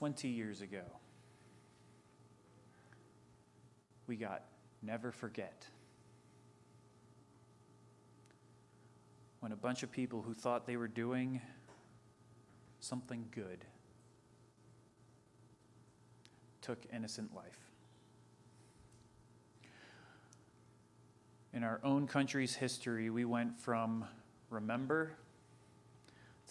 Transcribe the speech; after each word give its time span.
20 0.00 0.28
years 0.28 0.62
ago. 0.62 0.80
We 4.06 4.16
got 4.16 4.44
never 4.80 5.12
forget. 5.12 5.66
When 9.40 9.52
a 9.52 9.56
bunch 9.56 9.82
of 9.82 9.92
people 9.92 10.22
who 10.22 10.32
thought 10.32 10.66
they 10.66 10.78
were 10.78 10.88
doing 10.88 11.42
something 12.78 13.26
good 13.30 13.66
took 16.62 16.78
innocent 16.90 17.34
life. 17.36 17.60
In 21.52 21.62
our 21.62 21.78
own 21.84 22.06
country's 22.06 22.54
history, 22.54 23.10
we 23.10 23.26
went 23.26 23.60
from 23.60 24.06
remember 24.48 25.10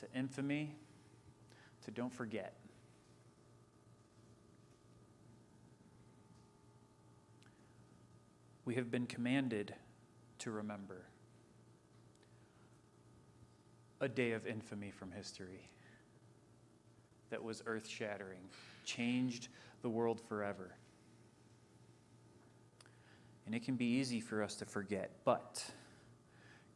to 0.01 0.05
infamy 0.15 0.75
to 1.85 1.89
don't 1.89 2.13
forget. 2.13 2.58
We 8.69 8.75
have 8.75 8.91
been 8.91 9.07
commanded 9.07 9.73
to 10.37 10.51
remember 10.51 11.07
a 13.99 14.07
day 14.07 14.33
of 14.33 14.45
infamy 14.45 14.91
from 14.91 15.11
history 15.11 15.71
that 17.31 17.43
was 17.43 17.63
earth 17.65 17.87
shattering, 17.87 18.41
changed 18.85 19.47
the 19.81 19.89
world 19.89 20.21
forever. 20.21 20.75
And 23.47 23.55
it 23.55 23.63
can 23.63 23.75
be 23.75 23.85
easy 23.85 24.19
for 24.19 24.43
us 24.43 24.53
to 24.57 24.65
forget, 24.65 25.13
but 25.25 25.65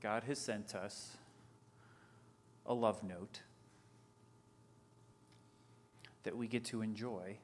God 0.02 0.24
has 0.24 0.40
sent 0.40 0.74
us 0.74 1.16
a 2.66 2.74
love 2.74 3.04
note 3.04 3.42
that 6.24 6.36
we 6.36 6.48
get 6.48 6.66
to 6.66 6.82
enjoy 6.82 7.38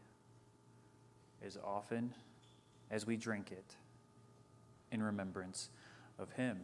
as 1.45 1.56
often 1.63 2.16
as 2.89 3.06
we 3.06 3.16
drink 3.16 3.52
it 3.52 3.75
in 4.92 5.04
remembrance 5.04 5.70
of 6.18 6.32
Him. 6.34 6.62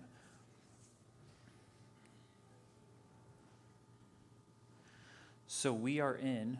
So 5.48 5.72
we 5.72 6.00
are 6.00 6.16
in 6.16 6.58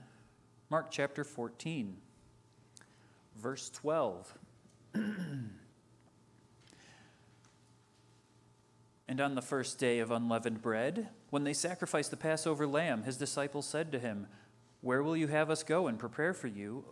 Mark 0.70 0.88
chapter 0.90 1.24
14, 1.24 1.98
verse 3.36 3.70
12. 3.70 4.34
and 4.94 5.52
on 9.20 9.36
the 9.36 9.42
first 9.42 9.80
day 9.80 10.00
of 10.00 10.12
unleavened 10.12 10.62
bread, 10.62 11.10
when 11.30 11.44
they 11.44 11.54
sacrificed 11.54 12.10
the 12.10 12.18
Passover 12.18 12.66
lamb, 12.66 13.04
his 13.04 13.18
disciples 13.18 13.68
said 13.68 13.92
to 13.92 14.00
him, 14.00 14.28
Where 14.82 15.04
will 15.04 15.18
you 15.18 15.28
have 15.28 15.50
us 15.50 15.62
go 15.62 15.88
and 15.88 16.00
prepare 16.00 16.34
for 16.34 16.48
you 16.48 16.86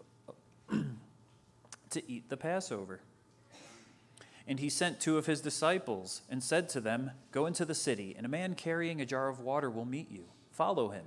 to 0.70 2.12
eat 2.12 2.30
the 2.30 2.38
Passover? 2.38 3.00
And 4.48 4.60
he 4.60 4.70
sent 4.70 5.00
two 5.00 5.18
of 5.18 5.26
his 5.26 5.42
disciples 5.42 6.22
and 6.30 6.44
said 6.44 6.68
to 6.70 6.82
them, 6.82 7.12
Go 7.32 7.46
into 7.46 7.66
the 7.66 7.76
city, 7.76 8.14
and 8.18 8.26
a 8.26 8.30
man 8.30 8.56
carrying 8.56 9.00
a 9.00 9.06
jar 9.06 9.30
of 9.30 9.40
water 9.40 9.70
will 9.70 9.86
meet 9.86 10.12
you. 10.12 10.26
Follow 10.52 10.90
him. 10.90 11.06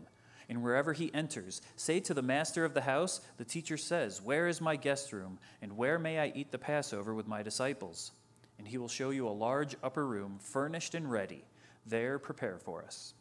And 0.49 0.63
wherever 0.63 0.93
he 0.93 1.13
enters, 1.13 1.61
say 1.75 2.01
to 2.01 2.15
the 2.15 2.23
master 2.23 2.65
of 2.65 2.73
the 2.73 2.83
house, 2.83 3.21
The 3.37 3.45
teacher 3.45 3.77
says, 3.77 4.23
Where 4.23 4.49
is 4.49 4.61
my 4.61 4.77
guest 4.77 5.13
room, 5.13 5.39
and 5.61 5.77
where 5.77 5.99
may 5.99 6.19
I 6.19 6.33
eat 6.35 6.51
the 6.51 6.59
Passover 6.59 7.15
with 7.15 7.27
my 7.27 7.43
disciples? 7.43 8.13
And 8.59 8.67
he 8.67 8.79
will 8.79 8.89
show 8.89 9.11
you 9.11 9.29
a 9.29 9.31
large 9.31 9.77
upper 9.83 10.07
room, 10.07 10.39
furnished 10.41 10.95
and 10.95 11.11
ready. 11.11 11.45
There 11.85 12.19
prepare 12.19 12.59
for 12.59 12.83
us. 12.83 13.13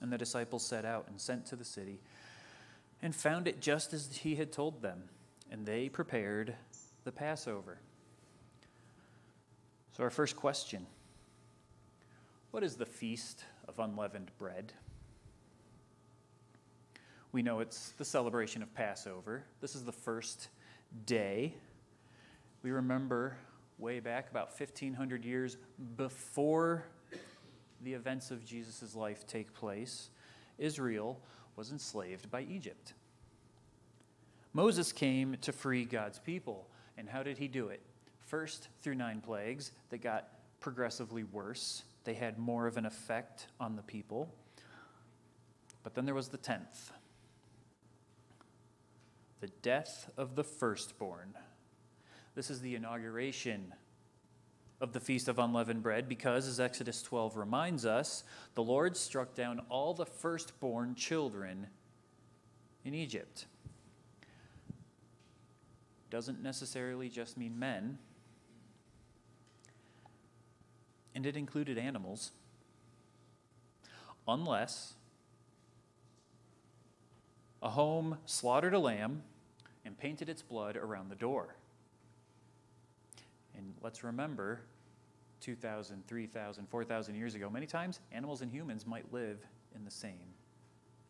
And 0.00 0.12
the 0.12 0.18
disciples 0.18 0.66
set 0.66 0.84
out 0.84 1.06
and 1.08 1.20
sent 1.20 1.46
to 1.46 1.56
the 1.56 1.64
city, 1.64 2.00
and 3.00 3.14
found 3.14 3.46
it 3.46 3.60
just 3.60 3.92
as 3.92 4.16
he 4.16 4.34
had 4.34 4.50
told 4.50 4.82
them. 4.82 5.04
And 5.50 5.66
they 5.66 5.88
prepared 5.88 6.54
the 7.04 7.12
Passover. 7.12 7.78
So, 9.94 10.02
our 10.04 10.10
first 10.10 10.36
question 10.36 10.86
What 12.50 12.64
is 12.64 12.76
the 12.76 12.86
Feast 12.86 13.44
of 13.68 13.78
Unleavened 13.78 14.30
Bread? 14.38 14.72
We 17.30 17.42
know 17.42 17.60
it's 17.60 17.90
the 17.98 18.04
celebration 18.04 18.62
of 18.62 18.74
Passover. 18.74 19.44
This 19.60 19.74
is 19.74 19.84
the 19.84 19.92
first 19.92 20.48
day. 21.04 21.54
We 22.62 22.70
remember 22.70 23.36
way 23.78 24.00
back 24.00 24.30
about 24.30 24.48
1500 24.58 25.24
years 25.24 25.58
before 25.96 26.84
the 27.82 27.92
events 27.92 28.30
of 28.30 28.44
Jesus' 28.44 28.94
life 28.94 29.26
take 29.26 29.52
place, 29.52 30.08
Israel 30.56 31.20
was 31.56 31.70
enslaved 31.70 32.30
by 32.30 32.42
Egypt. 32.42 32.94
Moses 34.54 34.92
came 34.92 35.36
to 35.42 35.52
free 35.52 35.84
God's 35.84 36.18
people. 36.18 36.68
And 36.96 37.08
how 37.08 37.22
did 37.22 37.38
he 37.38 37.48
do 37.48 37.68
it? 37.68 37.80
First, 38.32 38.68
through 38.80 38.94
nine 38.94 39.20
plagues 39.20 39.72
that 39.90 40.00
got 40.00 40.26
progressively 40.58 41.22
worse. 41.22 41.82
They 42.04 42.14
had 42.14 42.38
more 42.38 42.66
of 42.66 42.78
an 42.78 42.86
effect 42.86 43.48
on 43.60 43.76
the 43.76 43.82
people. 43.82 44.32
But 45.82 45.94
then 45.94 46.06
there 46.06 46.14
was 46.14 46.28
the 46.28 46.38
tenth 46.38 46.92
the 49.42 49.48
death 49.60 50.08
of 50.16 50.34
the 50.34 50.44
firstborn. 50.44 51.34
This 52.34 52.48
is 52.48 52.62
the 52.62 52.74
inauguration 52.74 53.74
of 54.80 54.94
the 54.94 55.00
Feast 55.00 55.28
of 55.28 55.38
Unleavened 55.38 55.82
Bread 55.82 56.08
because, 56.08 56.48
as 56.48 56.58
Exodus 56.58 57.02
12 57.02 57.36
reminds 57.36 57.84
us, 57.84 58.24
the 58.54 58.62
Lord 58.62 58.96
struck 58.96 59.34
down 59.34 59.60
all 59.68 59.92
the 59.92 60.06
firstborn 60.06 60.94
children 60.94 61.66
in 62.82 62.94
Egypt. 62.94 63.44
Doesn't 66.08 66.42
necessarily 66.42 67.10
just 67.10 67.36
mean 67.36 67.58
men 67.58 67.98
and 71.14 71.26
it 71.26 71.36
included 71.36 71.78
animals, 71.78 72.32
unless 74.26 74.94
a 77.62 77.70
home 77.70 78.18
slaughtered 78.26 78.74
a 78.74 78.78
lamb 78.78 79.22
and 79.84 79.96
painted 79.96 80.28
its 80.28 80.42
blood 80.42 80.76
around 80.76 81.08
the 81.10 81.14
door. 81.14 81.54
And 83.56 83.74
let's 83.82 84.02
remember 84.02 84.60
2,000, 85.40 86.06
3,000, 86.06 86.68
4,000 86.68 87.14
years 87.14 87.34
ago, 87.34 87.50
many 87.50 87.66
times 87.66 88.00
animals 88.12 88.42
and 88.42 88.50
humans 88.50 88.86
might 88.86 89.12
live 89.12 89.38
in 89.74 89.84
the 89.84 89.90
same 89.90 90.34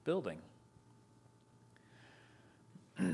building. 0.04 0.38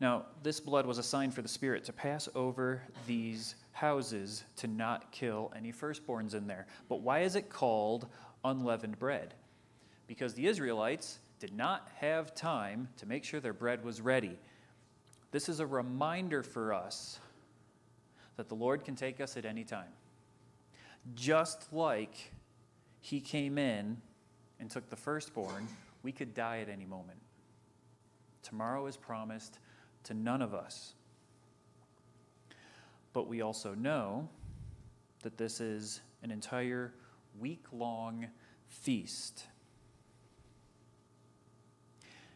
now, 0.00 0.24
this 0.42 0.60
blood 0.60 0.86
was 0.86 0.98
a 0.98 1.02
sign 1.02 1.30
for 1.30 1.42
the 1.42 1.48
Spirit 1.48 1.84
to 1.84 1.92
pass 1.92 2.28
over 2.34 2.82
these 3.06 3.54
houses 3.74 4.44
to 4.56 4.68
not 4.68 5.10
kill 5.10 5.52
any 5.54 5.72
firstborns 5.72 6.34
in 6.34 6.46
there. 6.46 6.66
But 6.88 7.02
why 7.02 7.20
is 7.20 7.34
it 7.34 7.50
called 7.50 8.06
unleavened 8.44 8.98
bread? 8.98 9.34
Because 10.06 10.32
the 10.34 10.46
Israelites 10.46 11.18
did 11.40 11.52
not 11.52 11.88
have 11.96 12.34
time 12.34 12.88
to 12.96 13.06
make 13.06 13.24
sure 13.24 13.40
their 13.40 13.52
bread 13.52 13.84
was 13.84 14.00
ready. 14.00 14.38
This 15.32 15.48
is 15.48 15.58
a 15.58 15.66
reminder 15.66 16.44
for 16.44 16.72
us 16.72 17.18
that 18.36 18.48
the 18.48 18.54
Lord 18.54 18.84
can 18.84 18.94
take 18.94 19.20
us 19.20 19.36
at 19.36 19.44
any 19.44 19.64
time. 19.64 19.90
Just 21.16 21.72
like 21.72 22.32
He 23.00 23.20
came 23.20 23.58
in 23.58 24.00
and 24.60 24.70
took 24.70 24.88
the 24.88 24.96
firstborn, 24.96 25.66
we 26.04 26.12
could 26.12 26.32
die 26.32 26.60
at 26.60 26.68
any 26.68 26.86
moment. 26.86 27.18
Tomorrow 28.44 28.86
is 28.86 28.96
promised 28.96 29.58
to 30.04 30.14
none 30.14 30.42
of 30.42 30.54
us. 30.54 30.94
But 33.14 33.28
we 33.28 33.40
also 33.40 33.74
know 33.74 34.28
that 35.22 35.38
this 35.38 35.60
is 35.60 36.02
an 36.22 36.30
entire 36.30 36.92
week 37.38 37.64
long 37.72 38.26
feast. 38.68 39.46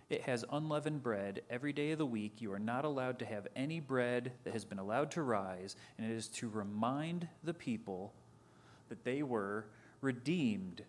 It 0.08 0.22
has 0.22 0.44
unleavened 0.50 1.02
bread 1.02 1.42
every 1.50 1.74
day 1.74 1.90
of 1.90 1.98
the 1.98 2.06
week. 2.06 2.40
You 2.40 2.52
are 2.52 2.58
not 2.58 2.86
allowed 2.86 3.18
to 3.18 3.26
have 3.26 3.46
any 3.54 3.80
bread 3.80 4.32
that 4.44 4.54
has 4.54 4.64
been 4.64 4.78
allowed 4.78 5.10
to 5.10 5.22
rise, 5.22 5.76
and 5.98 6.10
it 6.10 6.14
is 6.14 6.28
to 6.28 6.48
remind 6.48 7.28
the 7.44 7.52
people 7.52 8.14
that 8.88 9.04
they 9.04 9.22
were 9.22 9.66
redeemed 10.00 10.82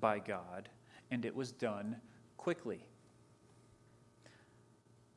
by 0.00 0.20
God, 0.20 0.70
and 1.10 1.26
it 1.26 1.34
was 1.34 1.52
done 1.52 1.96
quickly. 2.38 2.86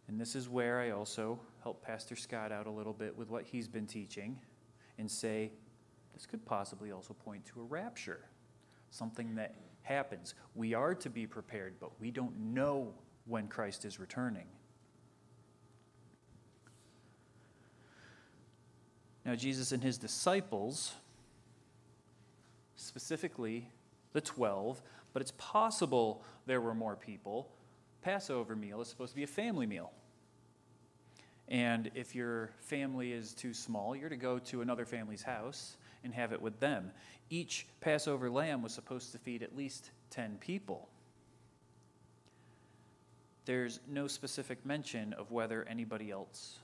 And 0.08 0.20
this 0.20 0.36
is 0.36 0.50
where 0.50 0.80
I 0.82 0.90
also 0.90 1.40
help 1.66 1.82
Pastor 1.82 2.16
Scott 2.16 2.52
out 2.52 2.68
a 2.68 2.70
little 2.70 2.94
bit 2.94 3.18
with 3.18 3.28
what 3.28 3.44
he's 3.44 3.68
been 3.68 3.88
teaching 3.88 4.40
and 5.00 5.10
say 5.10 5.52
this 6.14 6.28
could 6.28 6.46
possibly 6.46 6.92
also 6.92 7.16
point 7.16 7.44
to 7.44 7.60
a 7.60 7.64
rapture, 7.64 8.20
something 8.92 9.34
that 9.34 9.56
happens. 9.82 10.36
We 10.54 10.76
are 10.76 10.94
to 10.94 11.10
be 11.10 11.26
prepared, 11.26 11.74
but 11.80 12.00
we 12.00 12.12
don't 12.12 12.38
know 12.38 12.94
when 13.26 13.48
Christ 13.48 13.84
is 13.84 14.00
returning. 14.00 14.46
Now, 19.26 19.34
Jesus 19.34 19.72
and 19.72 19.82
his 19.82 19.98
disciples, 19.98 20.94
specifically 22.76 23.72
the 24.14 24.22
12, 24.22 24.84
but 25.14 25.24
it's 25.24 25.34
possible 25.40 26.24
there 26.46 26.62
were 26.62 26.76
more 26.76 26.96
people, 26.96 27.50
Passover 28.04 28.56
meal 28.56 28.82
is 28.82 28.88
supposed 28.88 29.14
to 29.14 29.16
be 29.16 29.24
a 29.24 29.28
family 29.28 29.66
meal. 29.66 29.92
And 31.48 31.92
if 31.94 32.16
your 32.16 32.50
family 32.60 33.12
is 33.12 33.34
too 33.34 33.54
small, 33.54 33.96
you're 33.96 34.10
to 34.10 34.16
go 34.16 34.40
to 34.40 34.62
another 34.62 34.86
family's 34.86 35.22
house 35.22 35.78
and 36.04 36.14
have 36.14 36.32
it 36.32 36.42
with 36.42 36.60
them. 36.60 36.92
Each 37.30 37.68
Passover 37.82 38.30
lamb 38.30 38.62
was 38.62 38.74
supposed 38.74 39.12
to 39.12 39.18
feed 39.18 39.44
at 39.44 39.56
least 39.56 39.92
10 40.12 40.38
people. 40.40 40.90
There's 43.46 43.80
no 43.88 44.08
specific 44.08 44.66
mention 44.66 45.14
of 45.14 45.32
whether 45.32 45.64
anybody 45.70 46.10
else 46.10 46.60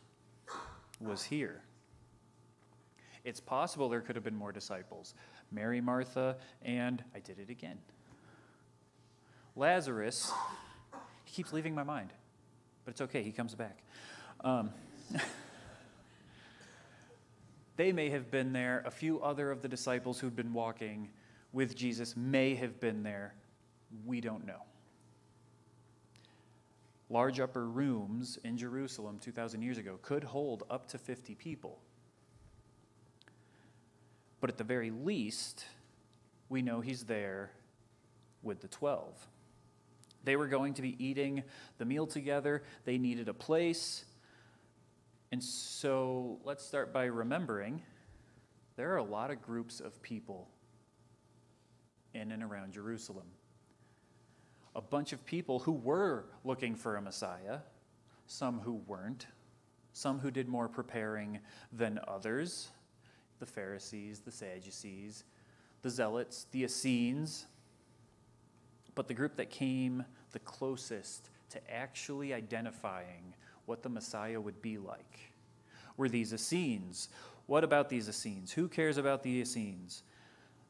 was 0.99 1.23
here. 1.23 1.61
It's 3.23 3.39
possible 3.39 3.87
there 3.87 4.01
could 4.01 4.15
have 4.15 4.23
been 4.23 4.35
more 4.35 4.51
disciples 4.51 5.13
Mary, 5.51 5.81
Martha, 5.81 6.37
and 6.63 7.03
I 7.13 7.19
did 7.19 7.37
it 7.39 7.49
again. 7.49 7.77
Lazarus, 9.55 10.31
he 11.25 11.33
keeps 11.33 11.51
leaving 11.51 11.75
my 11.75 11.83
mind, 11.83 12.09
but 12.85 12.91
it's 12.91 13.01
okay, 13.01 13.21
he 13.21 13.31
comes 13.31 13.53
back. 13.53 13.83
Um, 14.43 14.71
they 17.77 17.91
may 17.91 18.09
have 18.09 18.31
been 18.31 18.53
there. 18.53 18.83
A 18.85 18.91
few 18.91 19.21
other 19.21 19.51
of 19.51 19.61
the 19.61 19.67
disciples 19.67 20.19
who'd 20.19 20.35
been 20.35 20.53
walking 20.53 21.09
with 21.53 21.75
Jesus 21.75 22.15
may 22.15 22.55
have 22.55 22.79
been 22.79 23.03
there. 23.03 23.35
We 24.05 24.21
don't 24.21 24.45
know. 24.45 24.63
Large 27.09 27.41
upper 27.41 27.67
rooms 27.67 28.39
in 28.43 28.57
Jerusalem 28.57 29.19
2,000 29.19 29.61
years 29.61 29.77
ago 29.77 29.99
could 30.01 30.23
hold 30.23 30.63
up 30.69 30.87
to 30.89 30.97
50 30.97 31.35
people. 31.35 31.79
But 34.39 34.49
at 34.49 34.57
the 34.57 34.63
very 34.63 34.91
least, 34.91 35.65
we 36.49 36.61
know 36.61 36.79
he's 36.81 37.03
there 37.03 37.51
with 38.41 38.61
the 38.61 38.69
12. 38.69 39.27
They 40.23 40.35
were 40.35 40.47
going 40.47 40.73
to 40.75 40.81
be 40.81 40.95
eating 41.03 41.43
the 41.77 41.85
meal 41.85 42.07
together, 42.07 42.63
they 42.85 42.97
needed 42.97 43.27
a 43.27 43.33
place. 43.33 44.05
And 45.31 45.41
so 45.41 46.39
let's 46.43 46.65
start 46.65 46.91
by 46.91 47.05
remembering 47.05 47.81
there 48.75 48.91
are 48.91 48.97
a 48.97 49.03
lot 49.03 49.31
of 49.31 49.41
groups 49.41 49.79
of 49.79 50.01
people 50.01 50.49
in 52.13 52.31
and 52.31 52.43
around 52.43 52.73
Jerusalem. 52.73 53.27
A 54.75 54.81
bunch 54.81 55.13
of 55.13 55.25
people 55.25 55.59
who 55.59 55.71
were 55.71 56.25
looking 56.43 56.75
for 56.75 56.97
a 56.97 57.01
Messiah, 57.01 57.59
some 58.27 58.59
who 58.59 58.81
weren't, 58.87 59.27
some 59.93 60.19
who 60.19 60.31
did 60.31 60.49
more 60.49 60.67
preparing 60.67 61.39
than 61.71 61.99
others 62.07 62.69
the 63.39 63.45
Pharisees, 63.45 64.19
the 64.19 64.31
Sadducees, 64.31 65.23
the 65.81 65.89
Zealots, 65.89 66.45
the 66.51 66.63
Essenes. 66.63 67.45
But 68.95 69.07
the 69.07 69.13
group 69.13 69.37
that 69.37 69.49
came 69.49 70.05
the 70.31 70.39
closest 70.39 71.29
to 71.49 71.71
actually 71.73 72.33
identifying 72.33 73.33
what 73.71 73.83
the 73.83 73.89
Messiah 73.89 74.41
would 74.41 74.61
be 74.61 74.77
like 74.77 75.31
were 75.95 76.09
these 76.09 76.33
Essenes. 76.33 77.07
What 77.45 77.63
about 77.63 77.87
these 77.87 78.09
Essenes? 78.09 78.51
Who 78.51 78.67
cares 78.67 78.97
about 78.97 79.23
the 79.23 79.39
Essenes? 79.39 80.03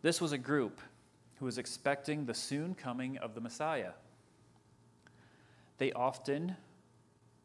This 0.04 0.22
was 0.22 0.34
a 0.34 0.38
group 0.38 0.80
who 1.40 1.46
was 1.46 1.58
expecting 1.58 2.28
the 2.28 2.36
soon 2.36 2.76
coming 2.76 3.18
of 3.18 3.34
the 3.34 3.42
Messiah. 3.42 3.94
They 5.80 5.92
often 5.94 6.56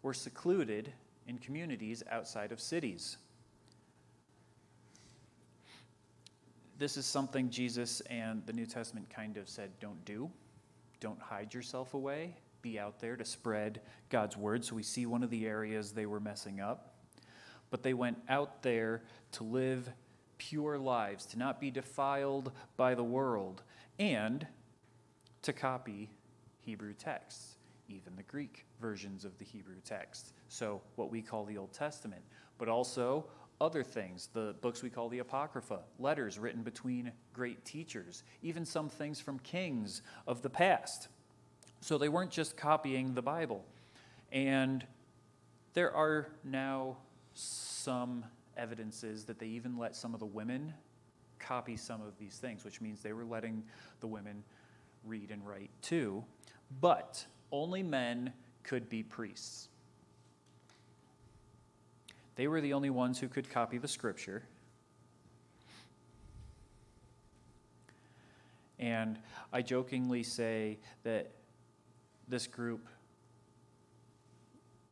were 0.03 0.13
secluded 0.13 0.93
in 1.27 1.39
communities 1.39 2.03
outside 2.11 2.53
of 2.53 2.61
cities. 2.61 3.17
This 6.77 6.99
is 6.99 7.07
something 7.07 7.49
Jesus 7.49 8.03
and 8.11 8.45
the 8.45 8.53
New 8.53 8.67
Testament 8.67 9.09
kind 9.09 9.39
of 9.39 9.49
said 9.49 9.71
don't 9.81 10.05
do. 10.05 10.31
Don't 11.01 11.19
hide 11.19 11.55
yourself 11.55 11.95
away 11.95 12.35
be 12.67 12.81
out 12.81 12.99
there 12.99 13.17
to 13.17 13.25
spread 13.25 13.81
God's 14.11 14.37
word. 14.37 14.65
So 14.65 14.75
we 14.75 14.83
see 14.83 15.07
one 15.07 15.23
of 15.23 15.31
the 15.31 15.47
areas 15.47 15.93
they 15.93 16.07
were 16.07 16.19
messing 16.19 16.61
up. 16.61 16.97
But 17.71 17.85
they 17.85 17.95
went 17.95 18.19
out 18.29 18.63
there 18.63 19.05
to 19.33 19.45
live 19.45 19.89
pure 20.37 20.77
lives, 20.77 21.27
to 21.27 21.39
not 21.39 21.61
be 21.61 21.71
defiled 21.71 22.51
by 22.77 22.97
the 22.97 23.05
world, 23.05 23.63
and 24.01 24.45
to 25.43 25.53
copy 25.53 26.11
Hebrew 26.59 26.93
texts, 26.93 27.55
even 27.89 28.17
the 28.17 28.25
Greek 28.25 28.67
versions 28.81 29.25
of 29.25 29.39
the 29.39 29.45
Hebrew 29.45 29.81
text. 29.85 30.33
So, 30.49 30.83
what 30.97 31.11
we 31.11 31.23
call 31.23 31.45
the 31.45 31.57
Old 31.57 31.73
Testament, 31.73 32.23
but 32.59 32.69
also 32.69 33.27
other 33.61 33.85
things, 33.85 34.29
the 34.33 34.57
books 34.61 34.83
we 34.83 34.91
call 34.91 35.09
the 35.09 35.21
Apocrypha, 35.21 35.81
letters 36.01 36.37
written 36.37 36.63
between 36.63 37.13
great 37.33 37.65
teachers, 37.65 38.25
even 38.43 38.65
some 38.65 38.89
things 38.89 39.21
from 39.21 39.39
kings 39.39 40.03
of 40.27 40.43
the 40.43 40.51
past. 40.51 41.09
So 41.81 41.99
they 41.99 42.09
weren't 42.09 42.31
just 42.31 42.57
copying 42.57 43.15
the 43.15 43.23
Bible. 43.23 43.65
And 44.33 44.85
there 45.75 45.95
are 45.95 46.29
now 46.43 46.97
some 47.35 48.25
evidences 48.57 49.25
that 49.25 49.39
they 49.39 49.47
even 49.47 49.77
let 49.77 49.95
some 49.95 50.15
of 50.15 50.21
the 50.21 50.27
women 50.27 50.73
copy 51.39 51.77
some 51.77 52.01
of 52.03 52.19
these 52.19 52.37
things, 52.37 52.65
which 52.65 52.81
means 52.81 53.03
they 53.03 53.13
were 53.13 53.25
letting 53.25 53.63
the 54.01 54.07
women 54.07 54.43
read 55.05 55.31
and 55.31 55.47
write 55.47 55.71
too. 55.83 56.25
But 56.81 57.25
only 57.53 57.83
men 57.83 58.33
could 58.63 58.89
be 58.89 59.03
priests. 59.03 59.69
They 62.35 62.49
were 62.49 62.61
the 62.61 62.73
only 62.73 62.91
ones 62.91 63.19
who 63.19 63.29
could 63.29 63.49
copy 63.49 63.79
the 63.79 63.89
scripture. 63.89 64.43
And 68.79 69.19
I 69.53 69.63
jokingly 69.63 70.23
say 70.23 70.79
that 71.05 71.31
this 72.29 72.47
group 72.47 72.89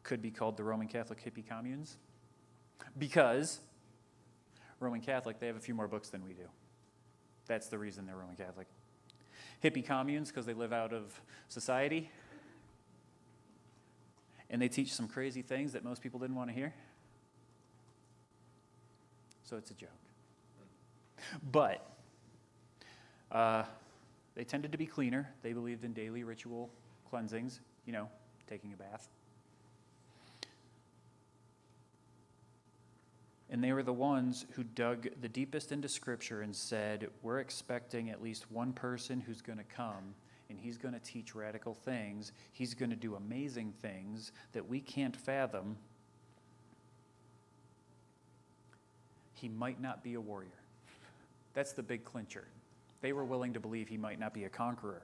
could 0.03 0.21
be 0.21 0.31
called 0.31 0.57
the 0.57 0.65
Roman 0.65 0.87
Catholic 0.87 1.23
hippie 1.25 1.47
communes 1.47 1.97
because 2.99 3.61
Roman 4.81 5.01
Catholic, 5.01 5.41
they 5.41 5.47
have 5.47 5.57
a 5.57 5.61
few 5.61 5.75
more 5.75 5.89
books 5.89 6.11
than 6.11 6.25
we 6.25 6.35
do. 6.35 6.47
That's 7.47 7.69
the 7.69 7.79
reason 7.79 8.07
they're 8.07 8.17
Roman 8.17 8.37
Catholic. 8.37 8.67
Hippie 9.63 9.85
communes 9.85 10.29
because 10.31 10.47
they 10.47 10.55
live 10.55 10.73
out 10.73 10.93
of 10.93 11.21
society 11.49 12.11
and 14.51 14.61
they 14.61 14.69
teach 14.69 14.93
some 14.93 15.09
crazy 15.09 15.43
things 15.43 15.73
that 15.73 15.85
most 15.85 16.03
people 16.03 16.21
didn't 16.21 16.37
want 16.37 16.51
to 16.51 16.55
hear. 16.55 16.75
So 19.43 19.57
it's 19.57 19.71
a 19.71 19.75
joke. 19.75 19.91
But 21.51 21.87
uh, 23.33 23.65
they 24.35 24.45
tended 24.45 24.73
to 24.73 24.79
be 24.79 24.87
cleaner. 24.87 25.31
They 25.43 25.53
believed 25.53 25.85
in 25.85 25.93
daily 25.93 26.25
ritual 26.25 26.71
cleansings, 27.14 27.61
you 27.87 27.93
know, 27.93 28.08
taking 28.50 28.72
a 28.72 28.76
bath. 28.76 29.06
And 33.49 33.62
they 33.62 33.73
were 33.73 33.85
the 33.85 33.92
ones 33.92 34.47
who 34.54 34.64
dug 34.64 35.06
the 35.21 35.28
deepest 35.28 35.71
into 35.71 35.88
Scripture 35.88 36.42
and 36.42 36.56
said, 36.56 37.06
We're 37.23 37.38
expecting 37.38 38.11
at 38.11 38.21
least 38.21 38.50
one 38.50 38.73
person 38.73 39.21
who's 39.21 39.42
going 39.42 39.59
to 39.59 39.64
come 39.64 40.16
and 40.50 40.59
he's 40.59 40.76
going 40.76 40.92
to 40.92 40.99
teach 40.99 41.37
radical 41.37 41.73
things. 41.73 42.33
He's 42.52 42.75
going 42.75 42.90
to 42.90 42.97
do 42.97 43.14
amazing 43.14 43.75
things 43.80 44.33
that 44.52 44.68
we 44.68 44.80
can't 44.80 45.16
fathom. 45.16 45.76
He 49.35 49.49
might 49.49 49.80
not 49.80 50.02
be 50.02 50.14
a 50.14 50.21
warrior. 50.21 50.49
That's 51.52 51.75
the 51.75 51.83
big 51.85 52.04
clincher. 52.04 52.49
They 53.02 53.12
were 53.12 53.25
willing 53.25 53.52
to 53.52 53.61
believe 53.61 53.87
he 53.87 53.99
might 53.99 54.18
not 54.18 54.35
be 54.35 54.42
a 54.42 54.49
conqueror. 54.49 55.02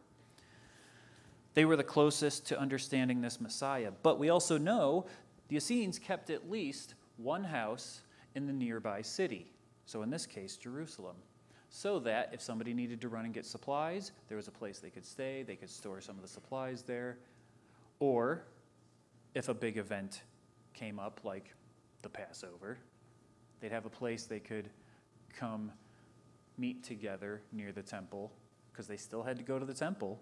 They 1.54 1.64
were 1.64 1.76
the 1.76 1.84
closest 1.84 2.46
to 2.48 2.58
understanding 2.58 3.20
this 3.20 3.40
Messiah. 3.40 3.90
But 4.02 4.18
we 4.18 4.28
also 4.28 4.56
know 4.56 5.06
the 5.48 5.56
Essenes 5.56 5.98
kept 5.98 6.30
at 6.30 6.50
least 6.50 6.94
one 7.16 7.44
house 7.44 8.02
in 8.34 8.46
the 8.46 8.52
nearby 8.52 9.02
city. 9.02 9.50
So 9.84 10.02
in 10.02 10.10
this 10.10 10.26
case, 10.26 10.56
Jerusalem. 10.56 11.16
So 11.68 11.98
that 12.00 12.30
if 12.32 12.40
somebody 12.40 12.74
needed 12.74 13.00
to 13.02 13.08
run 13.08 13.24
and 13.24 13.34
get 13.34 13.46
supplies, 13.46 14.12
there 14.28 14.36
was 14.36 14.48
a 14.48 14.52
place 14.52 14.78
they 14.78 14.90
could 14.90 15.06
stay, 15.06 15.42
they 15.42 15.56
could 15.56 15.70
store 15.70 16.00
some 16.00 16.16
of 16.16 16.22
the 16.22 16.28
supplies 16.28 16.82
there. 16.82 17.18
Or 17.98 18.44
if 19.34 19.48
a 19.48 19.54
big 19.54 19.76
event 19.76 20.22
came 20.74 20.98
up, 20.98 21.20
like 21.22 21.54
the 22.02 22.08
Passover, 22.08 22.78
they'd 23.60 23.72
have 23.72 23.86
a 23.86 23.90
place 23.90 24.24
they 24.24 24.40
could 24.40 24.68
come 25.32 25.70
meet 26.58 26.82
together 26.82 27.42
near 27.52 27.72
the 27.72 27.82
temple 27.82 28.32
because 28.72 28.86
they 28.86 28.96
still 28.96 29.22
had 29.22 29.36
to 29.36 29.42
go 29.42 29.58
to 29.58 29.64
the 29.64 29.74
temple 29.74 30.20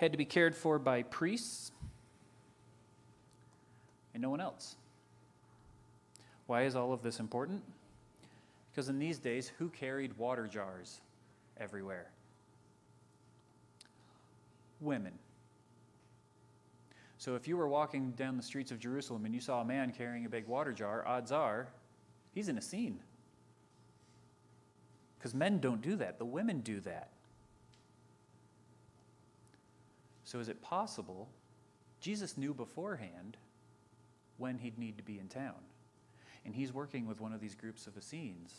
had 0.00 0.12
to 0.12 0.18
be 0.18 0.24
cared 0.24 0.54
for 0.54 0.78
by 0.78 1.02
priests 1.02 1.72
and 4.14 4.22
no 4.22 4.30
one 4.30 4.40
else. 4.40 4.76
Why 6.46 6.62
is 6.62 6.74
all 6.74 6.94
of 6.94 7.02
this 7.02 7.20
important? 7.20 7.62
Because 8.72 8.88
in 8.88 8.98
these 8.98 9.18
days, 9.18 9.52
who 9.58 9.68
carried 9.68 10.16
water 10.16 10.46
jars 10.46 11.00
everywhere? 11.58 12.06
Women. 14.80 15.12
So 17.18 17.34
if 17.34 17.46
you 17.46 17.58
were 17.58 17.68
walking 17.68 18.12
down 18.12 18.38
the 18.38 18.42
streets 18.42 18.70
of 18.70 18.78
Jerusalem 18.78 19.26
and 19.26 19.34
you 19.34 19.40
saw 19.42 19.60
a 19.60 19.64
man 19.66 19.92
carrying 19.92 20.24
a 20.24 20.30
big 20.30 20.46
water 20.46 20.72
jar, 20.72 21.06
odds 21.06 21.30
are 21.30 21.68
he's 22.32 22.48
an 22.48 22.56
Essene. 22.56 23.00
Because 25.18 25.34
men 25.34 25.58
don't 25.58 25.82
do 25.82 25.96
that, 25.96 26.18
the 26.18 26.24
women 26.24 26.60
do 26.60 26.80
that. 26.80 27.10
So, 30.30 30.38
is 30.38 30.48
it 30.48 30.62
possible 30.62 31.28
Jesus 32.00 32.38
knew 32.38 32.54
beforehand 32.54 33.36
when 34.36 34.58
he'd 34.58 34.78
need 34.78 34.96
to 34.98 35.02
be 35.02 35.18
in 35.18 35.26
town? 35.26 35.56
And 36.44 36.54
he's 36.54 36.72
working 36.72 37.08
with 37.08 37.20
one 37.20 37.32
of 37.32 37.40
these 37.40 37.56
groups 37.56 37.88
of 37.88 37.96
Essenes 37.96 38.54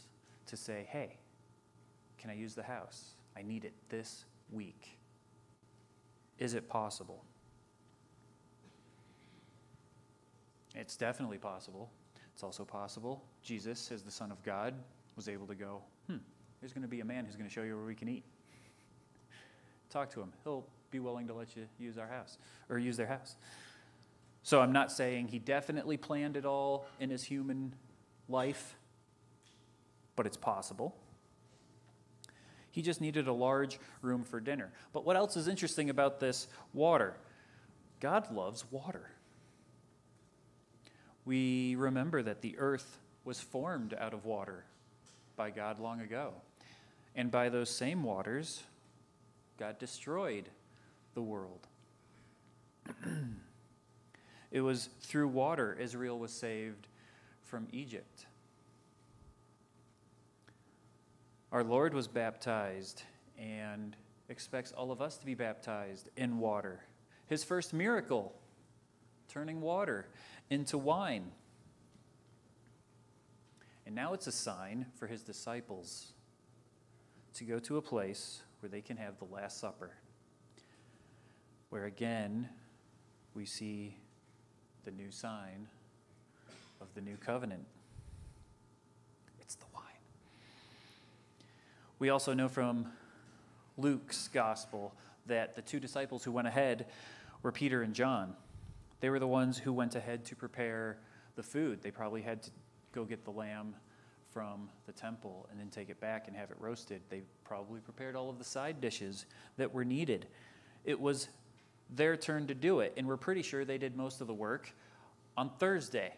to 0.48 0.58
say, 0.58 0.86
hey, 0.90 1.16
can 2.18 2.30
I 2.30 2.34
use 2.34 2.56
the 2.56 2.63
house? 2.63 3.12
I 3.38 3.42
need 3.42 3.63
it 3.63 3.72
this 3.88 4.25
week. 4.51 4.98
Is 6.40 6.56
it 6.56 6.68
possible? 6.68 7.24
It's 10.75 10.98
definitely 10.98 11.38
possible. 11.38 11.90
It's 12.34 12.44
also 12.44 12.66
possible 12.66 13.24
Jesus, 13.42 13.94
as 13.94 14.04
the 14.04 14.12
Son 14.12 14.30
of 14.30 14.44
God, 14.44 14.74
was 15.16 15.30
able 15.30 15.48
to 15.48 15.56
go, 15.56 15.82
hmm, 16.08 16.18
there's 16.60 16.74
going 16.74 16.82
to 16.82 16.90
be 16.90 17.00
a 17.00 17.06
man 17.06 17.24
who's 17.24 17.38
going 17.38 17.48
to 17.48 17.54
show 17.54 17.63
you 17.63 17.78
where 17.78 17.86
we 17.86 17.96
can 17.96 18.10
eat. 18.10 18.25
Talk 19.90 20.10
to 20.10 20.20
him. 20.20 20.34
He'll 20.44 20.66
be 20.91 21.00
willing 21.00 21.27
to 21.27 21.33
let 21.33 21.55
you 21.55 21.67
use 21.79 21.98
our 21.98 22.07
house 22.07 22.38
or 22.69 22.77
use 22.77 22.98
their 22.98 23.07
house. 23.07 23.36
So 24.43 24.60
I'm 24.60 24.71
not 24.71 24.91
saying 24.91 25.29
he 25.29 25.39
definitely 25.39 25.98
planned 25.98 26.36
it 26.36 26.45
all 26.45 26.86
in 27.00 27.10
his 27.10 27.24
human 27.24 27.74
life, 28.27 28.75
but 30.15 30.25
it's 30.25 30.38
possible. 30.38 30.95
He 32.71 32.81
just 32.81 33.01
needed 33.01 33.27
a 33.27 33.33
large 33.33 33.79
room 34.01 34.24
for 34.24 34.39
dinner. 34.39 34.71
But 34.93 35.05
what 35.05 35.15
else 35.15 35.36
is 35.36 35.48
interesting 35.48 35.89
about 35.89 36.19
this 36.19 36.48
water? 36.74 37.15
God 38.00 38.31
loves 38.33 38.65
water. 38.71 39.12
We 41.25 41.75
remember 41.75 42.24
that 42.24 42.41
the 42.41 42.57
earth 42.57 42.98
was 43.24 43.39
formed 43.39 43.93
out 43.93 44.13
of 44.13 44.25
water 44.25 44.65
by 45.36 45.51
God 45.51 45.79
long 45.79 46.01
ago. 46.01 46.33
And 47.15 47.29
by 47.29 47.50
those 47.50 47.69
same 47.69 48.03
waters, 48.03 48.63
God 49.60 49.77
destroyed 49.77 50.50
the 51.13 51.22
world. 51.22 51.68
it 54.51 54.62
was 54.62 54.89
through 55.01 55.27
water 55.27 55.77
Israel 55.80 56.20
was 56.20 56.32
saved 56.32 56.88
from 57.44 57.68
Egypt. 57.72 58.25
Our 61.51 61.63
Lord 61.63 61.94
was 61.94 62.08
baptized 62.08 63.03
and 63.38 63.96
expects 64.30 64.72
all 64.72 64.91
of 64.91 65.01
us 65.01 65.18
to 65.18 65.25
be 65.25 65.36
baptized 65.36 66.10
in 66.15 66.39
water. 66.39 66.80
His 67.27 67.44
first 67.44 67.74
miracle, 67.74 68.34
turning 69.27 69.60
water 69.60 70.08
into 70.50 70.77
wine. 70.77 71.32
And 73.86 73.96
now 73.96 74.13
it's 74.13 74.27
a 74.27 74.32
sign 74.32 74.86
for 74.96 75.08
his 75.08 75.24
disciples 75.24 76.13
to 77.34 77.44
go 77.44 77.60
to 77.60 77.77
a 77.77 77.82
place 77.82 78.41
where 78.62 78.70
they 78.70 78.82
can 78.82 78.98
have 78.98 79.18
the 79.18 79.25
Last 79.25 79.60
Supper, 79.60 79.91
where 81.72 81.86
again 81.86 82.50
we 83.34 83.46
see 83.46 83.96
the 84.84 84.92
new 84.92 85.10
sign 85.10 85.68
of 86.82 86.88
the 86.96 87.01
new 87.01 87.16
covenant. 87.16 87.66
It's 89.40 89.56
the 89.56 89.63
wine. 89.74 89.84
We 91.98 92.10
also 92.10 92.34
know 92.34 92.50
from 92.50 92.88
Luke's 93.78 94.28
gospel 94.28 94.94
that 95.28 95.56
the 95.56 95.62
two 95.62 95.80
disciples 95.80 96.25
who 96.25 96.34
went 96.34 96.50
ahead 96.50 96.88
were 97.42 97.54
Peter 97.54 97.84
and 97.84 97.94
John. 97.94 98.36
They 99.00 99.10
were 99.10 99.20
the 99.20 99.28
ones 99.28 99.58
who 99.58 99.72
went 99.72 99.96
ahead 99.96 100.25
to 100.25 100.36
prepare 100.36 100.98
the 101.38 101.44
food. 101.44 101.82
They 101.82 101.92
probably 101.92 102.22
had 102.22 102.44
to 102.44 102.51
go 102.92 103.06
get 103.06 103.24
the 103.24 103.32
lamb 103.32 103.75
from 104.30 104.70
the 104.88 104.92
temple 104.92 105.48
and 105.50 105.58
then 105.58 105.70
take 105.70 105.90
it 105.90 106.01
back 106.01 106.28
and 106.28 106.36
have 106.36 106.51
it 106.51 106.58
roasted. 106.60 107.01
They 107.10 107.22
probably 107.46 107.80
prepared 107.80 108.18
all 108.18 108.30
of 108.30 108.40
the 108.40 108.44
side 108.44 108.82
dishes 108.82 109.25
that 109.56 109.74
were 109.74 109.86
needed. 109.86 110.28
It 110.84 111.00
was 111.00 111.30
their 111.91 112.15
turn 112.15 112.48
to 112.48 112.55
do 112.55 112.79
it, 112.79 112.93
and 112.98 113.07
we're 113.07 113.17
pretty 113.17 113.41
sure 113.41 113.65
they 113.65 113.77
did 113.77 113.95
most 113.95 114.21
of 114.21 114.27
the 114.27 114.33
work 114.33 114.74
on 115.38 115.50
Thursday. 115.60 116.13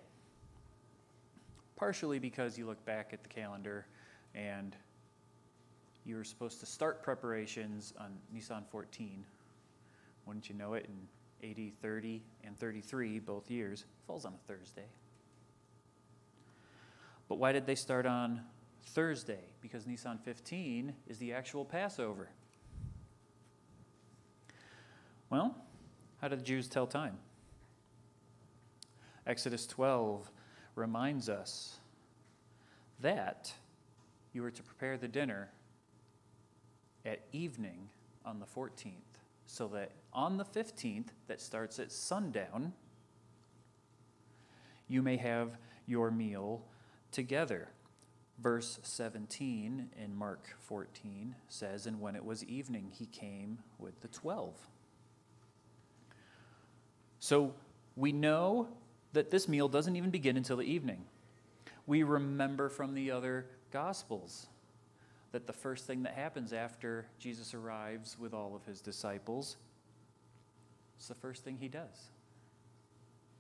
Partially 1.76 2.20
because 2.20 2.58
you 2.58 2.66
look 2.66 2.84
back 2.86 3.10
at 3.14 3.24
the 3.24 3.30
calendar 3.30 3.86
and 4.36 4.76
you 6.06 6.16
were 6.16 6.24
supposed 6.24 6.60
to 6.60 6.66
start 6.66 7.02
preparations 7.02 7.94
on 8.00 8.18
Nissan 8.36 8.64
14. 8.70 9.26
Wouldn't 10.26 10.50
you 10.50 10.56
know 10.56 10.74
it, 10.74 10.88
in 10.88 11.50
AD, 11.50 11.82
30 11.82 12.22
and 12.44 12.58
33, 12.58 13.20
both 13.20 13.50
years, 13.50 13.86
falls 14.08 14.26
on 14.26 14.34
a 14.34 14.48
Thursday. 14.48 14.86
But 17.28 17.40
why 17.40 17.52
did 17.52 17.66
they 17.66 17.76
start 17.76 18.06
on 18.06 18.42
Thursday? 18.88 19.44
Because 19.62 19.86
Nissan 19.86 20.20
15 20.22 20.94
is 21.08 21.18
the 21.18 21.34
actual 21.34 21.66
Passover. 21.66 22.30
Well, 25.34 25.56
how 26.22 26.28
do 26.28 26.36
the 26.36 26.44
Jews 26.44 26.68
tell 26.68 26.86
time? 26.86 27.18
Exodus 29.26 29.66
12 29.66 30.30
reminds 30.76 31.28
us 31.28 31.80
that 33.00 33.52
you 34.32 34.44
were 34.44 34.52
to 34.52 34.62
prepare 34.62 34.96
the 34.96 35.08
dinner 35.08 35.50
at 37.04 37.22
evening 37.32 37.90
on 38.24 38.40
the 38.40 38.46
14th, 38.46 38.92
so 39.48 39.68
that 39.70 39.94
on 40.14 40.38
the 40.38 40.46
15th, 40.46 41.08
that 41.26 41.42
starts 41.42 41.80
at 41.80 41.92
sundown, 41.92 42.72
you 44.88 45.02
may 45.02 45.18
have 45.18 45.58
your 45.88 46.12
meal 46.12 46.62
together. 47.12 47.70
Verse 48.38 48.78
17 48.84 49.90
in 50.00 50.16
Mark 50.16 50.56
14 50.60 51.34
says, 51.48 51.88
And 51.88 52.00
when 52.00 52.16
it 52.16 52.24
was 52.24 52.44
evening, 52.44 52.92
he 52.94 53.08
came 53.08 53.58
with 53.80 54.00
the 54.02 54.10
twelve. 54.10 54.54
So 57.24 57.54
we 57.96 58.12
know 58.12 58.68
that 59.14 59.32
this 59.32 59.48
meal 59.48 59.70
doesn't 59.70 59.96
even 59.96 60.10
begin 60.10 60.36
until 60.36 60.58
the 60.58 60.66
evening. 60.66 61.06
We 61.88 62.04
remember 62.04 62.68
from 62.68 62.94
the 62.94 63.12
other 63.12 63.46
Gospels 63.72 64.48
that 65.32 65.48
the 65.48 65.54
first 65.54 65.88
thing 65.88 66.04
that 66.04 66.16
happens 66.16 66.52
after 66.52 67.06
Jesus 67.20 67.54
arrives 67.54 68.18
with 68.20 68.34
all 68.34 68.58
of 68.58 68.66
his 68.66 68.82
disciples 68.82 69.56
is 71.00 71.08
the 71.08 71.16
first 71.16 71.46
thing 71.46 71.56
he 71.58 71.70
does 71.70 72.10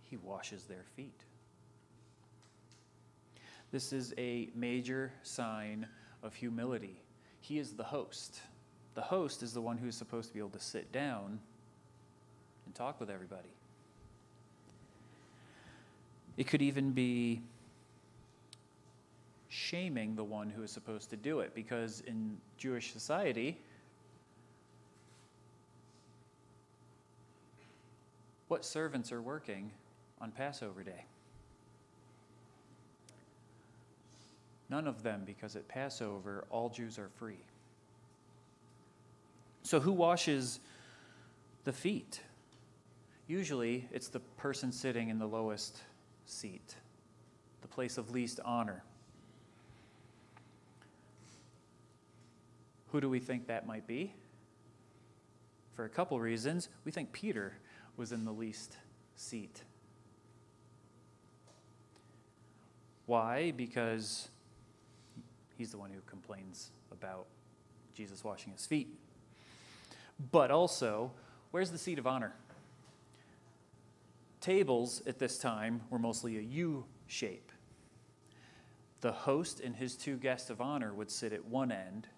he 0.10 0.16
washes 0.16 0.64
their 0.64 0.86
feet. 0.96 1.26
This 3.74 3.92
is 3.92 4.14
a 4.18 4.48
major 4.56 5.12
sign 5.24 5.88
of 6.22 6.34
humility. 6.34 7.02
He 7.42 7.60
is 7.60 7.74
the 7.74 7.84
host. 7.84 8.40
The 8.94 9.02
host 9.02 9.44
is 9.44 9.52
the 9.52 9.62
one 9.62 9.78
who's 9.78 9.98
supposed 9.98 10.30
to 10.30 10.34
be 10.34 10.40
able 10.40 10.52
to 10.52 10.60
sit 10.62 10.94
down 10.94 11.42
and 12.66 12.74
talk 12.74 13.02
with 13.02 13.10
everybody. 13.10 13.50
It 16.38 16.48
could 16.48 16.62
even 16.62 16.92
be 16.92 17.42
shaming 19.50 20.16
the 20.16 20.24
one 20.24 20.50
who 20.50 20.64
is 20.64 20.72
supposed 20.72 21.10
to 21.12 21.16
do 21.16 21.42
it 21.42 21.54
because 21.54 22.02
in 22.08 22.38
Jewish 22.58 22.92
society, 22.92 23.60
what 28.48 28.66
servants 28.66 29.12
are 29.12 29.22
working 29.22 29.70
on 30.20 30.32
Passover 30.32 30.84
day? 30.84 31.06
None 34.70 34.88
of 34.88 35.04
them, 35.04 35.22
because 35.24 35.56
at 35.56 35.68
Passover, 35.68 36.46
all 36.50 36.70
Jews 36.70 36.98
are 36.98 37.10
free. 37.20 37.46
So, 39.62 39.80
who 39.80 39.92
washes 39.92 40.60
the 41.64 41.72
feet? 41.72 42.22
Usually, 43.28 43.88
it's 43.92 44.08
the 44.08 44.20
person 44.20 44.72
sitting 44.72 45.10
in 45.10 45.20
the 45.20 45.28
lowest 45.28 45.80
seat, 46.26 46.76
the 47.62 47.68
place 47.68 47.98
of 47.98 48.12
least 48.12 48.40
honor. 48.44 48.84
Who 52.92 53.02
do 53.02 53.10
we 53.10 53.20
think 53.20 53.48
that 53.48 53.66
might 53.66 53.88
be? 53.88 54.14
For 55.76 55.86
a 55.86 55.90
couple 55.90 56.20
reasons. 56.20 56.70
We 56.86 56.92
think 56.92 57.12
Peter 57.12 57.54
was 57.98 58.12
in 58.12 58.26
the 58.26 58.32
least 58.32 58.78
seat. 59.16 59.64
Why? 63.06 63.52
Because 63.52 64.30
He's 65.58 65.72
the 65.72 65.78
one 65.78 65.92
who 65.92 66.02
complains 66.08 66.72
about 66.92 67.26
Jesus 67.94 68.24
washing 68.24 68.52
his 68.52 68.66
feet. 68.66 68.88
But 70.32 70.52
also, 70.52 71.12
where's 71.52 71.72
the 71.72 71.78
seat 71.78 72.00
of 72.00 72.08
honor? 72.08 72.34
Tables 74.44 75.02
at 75.08 75.20
this 75.20 75.38
time 75.38 75.80
were 75.90 75.98
mostly 75.98 76.38
a 76.38 76.42
U 76.42 76.84
shape. 77.08 77.50
The 79.00 79.14
host 79.14 79.62
and 79.62 79.74
his 79.74 79.96
two 79.96 80.18
guests 80.18 80.50
of 80.50 80.60
honor 80.60 80.94
would 80.94 81.10
sit 81.10 81.32
at 81.32 81.46
one 81.46 81.72
end. 81.72 82.10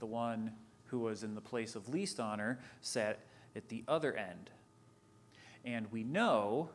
The 0.00 0.06
one 0.06 0.54
who 0.86 0.98
was 0.98 1.22
in 1.22 1.36
the 1.36 1.40
place 1.40 1.76
of 1.76 1.88
least 1.88 2.18
honor 2.18 2.58
sat 2.80 3.20
at 3.54 3.68
the 3.68 3.84
other 3.86 4.12
end. 4.14 4.50
And 5.64 5.86
we 5.92 6.02
know 6.02 6.68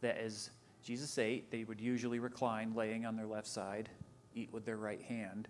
that 0.00 0.18
as 0.18 0.50
Jesus 0.82 1.16
ate, 1.16 1.52
they 1.52 1.62
would 1.62 1.80
usually 1.80 2.18
recline, 2.18 2.74
laying 2.74 3.06
on 3.06 3.14
their 3.14 3.26
left 3.26 3.46
side, 3.46 3.88
eat 4.34 4.48
with 4.52 4.64
their 4.64 4.76
right 4.76 5.02
hand. 5.02 5.46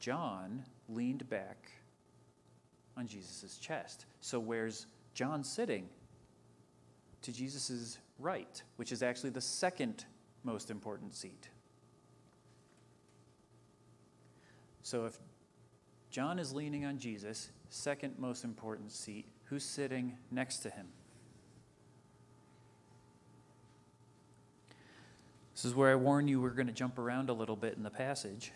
John 0.00 0.66
leaned 0.90 1.30
back 1.30 1.70
on 2.94 3.06
Jesus' 3.06 3.56
chest. 3.56 4.04
So 4.20 4.38
where's 4.38 4.84
John 5.14 5.44
sitting? 5.44 5.88
To 7.22 7.32
Jesus' 7.32 7.98
right, 8.18 8.62
which 8.76 8.92
is 8.92 9.02
actually 9.02 9.30
the 9.30 9.40
second 9.40 10.04
most 10.44 10.70
important 10.70 11.14
seat. 11.14 11.48
So 14.82 15.06
if 15.06 15.18
John 16.10 16.38
is 16.38 16.52
leaning 16.52 16.84
on 16.84 16.98
Jesus, 16.98 17.50
second 17.70 18.18
most 18.18 18.44
important 18.44 18.92
seat, 18.92 19.26
who's 19.44 19.64
sitting 19.64 20.18
next 20.30 20.58
to 20.58 20.70
him? 20.70 20.88
This 25.54 25.64
is 25.64 25.74
where 25.74 25.92
I 25.92 25.94
warn 25.94 26.26
you 26.26 26.40
we're 26.40 26.50
going 26.50 26.66
to 26.66 26.72
jump 26.72 26.98
around 26.98 27.30
a 27.30 27.32
little 27.32 27.56
bit 27.56 27.76
in 27.76 27.82
the 27.82 27.90
passage 27.90 28.52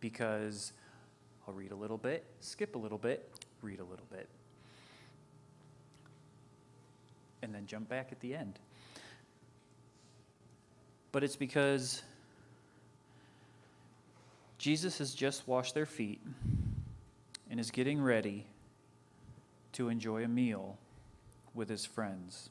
because 0.00 0.72
I'll 1.46 1.54
read 1.54 1.70
a 1.70 1.76
little 1.76 1.98
bit, 1.98 2.24
skip 2.40 2.74
a 2.74 2.78
little 2.78 2.98
bit, 2.98 3.30
read 3.62 3.80
a 3.80 3.84
little 3.84 4.06
bit, 4.10 4.28
and 7.42 7.54
then 7.54 7.66
jump 7.66 7.88
back 7.88 8.08
at 8.12 8.20
the 8.20 8.34
end. 8.34 8.58
But 11.12 11.24
it's 11.24 11.36
because 11.36 12.02
Jesus 14.58 14.98
has 14.98 15.14
just 15.14 15.48
washed 15.48 15.74
their 15.74 15.86
feet 15.86 16.20
and 17.50 17.58
is 17.58 17.70
getting 17.70 18.00
ready 18.00 18.46
to 19.72 19.88
enjoy 19.88 20.24
a 20.24 20.28
meal 20.28 20.78
with 21.54 21.68
his 21.68 21.84
friends. 21.84 22.50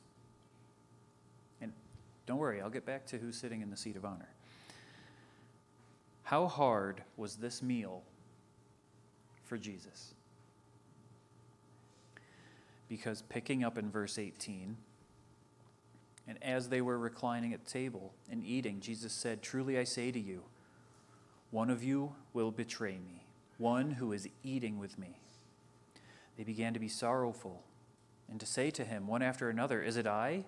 And 1.61 1.71
don't 2.25 2.37
worry, 2.37 2.61
I'll 2.61 2.69
get 2.69 2.85
back 2.85 3.05
to 3.07 3.17
who's 3.17 3.37
sitting 3.37 3.61
in 3.61 3.69
the 3.69 3.77
seat 3.77 3.95
of 3.95 4.05
honor. 4.05 4.29
How 6.23 6.47
hard 6.47 7.01
was 7.17 7.37
this 7.37 7.63
meal 7.63 8.03
for 9.45 9.57
Jesus? 9.57 10.13
Because 12.89 13.21
picking 13.21 13.63
up 13.63 13.77
in 13.77 13.89
verse 13.89 14.17
18, 14.17 14.75
and 16.27 16.43
as 16.43 16.69
they 16.69 16.81
were 16.81 16.97
reclining 16.97 17.53
at 17.53 17.65
table 17.65 18.13
and 18.29 18.43
eating, 18.43 18.81
Jesus 18.81 19.13
said, 19.13 19.41
Truly 19.41 19.79
I 19.79 19.83
say 19.83 20.11
to 20.11 20.19
you, 20.19 20.43
one 21.51 21.69
of 21.69 21.83
you 21.83 22.13
will 22.33 22.51
betray 22.51 22.99
me, 22.99 23.23
one 23.57 23.91
who 23.91 24.11
is 24.11 24.27
eating 24.43 24.77
with 24.77 24.99
me. 24.99 25.19
They 26.37 26.43
began 26.43 26.73
to 26.73 26.79
be 26.79 26.87
sorrowful 26.87 27.63
and 28.29 28.39
to 28.39 28.45
say 28.45 28.69
to 28.71 28.83
him 28.83 29.07
one 29.07 29.21
after 29.21 29.49
another, 29.49 29.81
Is 29.81 29.97
it 29.97 30.05
I? 30.05 30.45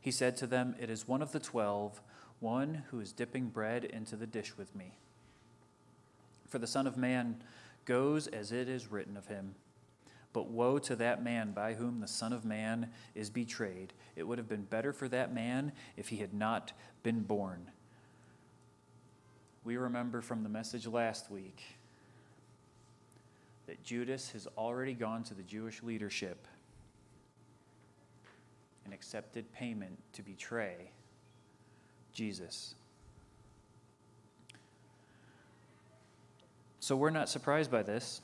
He 0.00 0.10
said 0.10 0.36
to 0.38 0.46
them, 0.46 0.74
It 0.80 0.88
is 0.88 1.06
one 1.06 1.20
of 1.20 1.32
the 1.32 1.40
twelve, 1.40 2.00
one 2.40 2.84
who 2.90 3.00
is 3.00 3.12
dipping 3.12 3.48
bread 3.48 3.84
into 3.84 4.16
the 4.16 4.26
dish 4.26 4.56
with 4.56 4.74
me. 4.74 4.96
For 6.48 6.58
the 6.58 6.66
Son 6.66 6.86
of 6.86 6.96
Man 6.96 7.42
goes 7.84 8.26
as 8.26 8.52
it 8.52 8.68
is 8.68 8.90
written 8.90 9.16
of 9.16 9.26
him. 9.26 9.54
But 10.32 10.48
woe 10.48 10.78
to 10.78 10.96
that 10.96 11.24
man 11.24 11.52
by 11.52 11.74
whom 11.74 12.00
the 12.00 12.06
Son 12.06 12.32
of 12.32 12.44
Man 12.44 12.90
is 13.14 13.30
betrayed. 13.30 13.92
It 14.14 14.22
would 14.22 14.38
have 14.38 14.48
been 14.48 14.62
better 14.62 14.92
for 14.92 15.08
that 15.08 15.34
man 15.34 15.72
if 15.96 16.08
he 16.08 16.18
had 16.18 16.32
not 16.32 16.72
been 17.02 17.22
born. 17.22 17.70
We 19.64 19.76
remember 19.76 20.20
from 20.20 20.42
the 20.42 20.48
message 20.48 20.86
last 20.86 21.30
week 21.30 21.62
that 23.66 23.82
Judas 23.82 24.30
has 24.30 24.46
already 24.56 24.94
gone 24.94 25.22
to 25.24 25.34
the 25.34 25.42
Jewish 25.42 25.82
leadership 25.82 26.46
and 28.84 28.94
accepted 28.94 29.52
payment 29.52 29.98
to 30.14 30.22
betray 30.22 30.90
Jesus. 32.12 32.74
So 36.80 36.96
we're 36.96 37.10
not 37.10 37.28
surprised 37.28 37.70
by 37.70 37.82
this, 37.82 38.22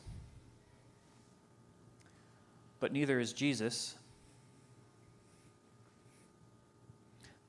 but 2.87 2.93
neither 2.93 3.19
is 3.19 3.33
Jesus. 3.33 3.97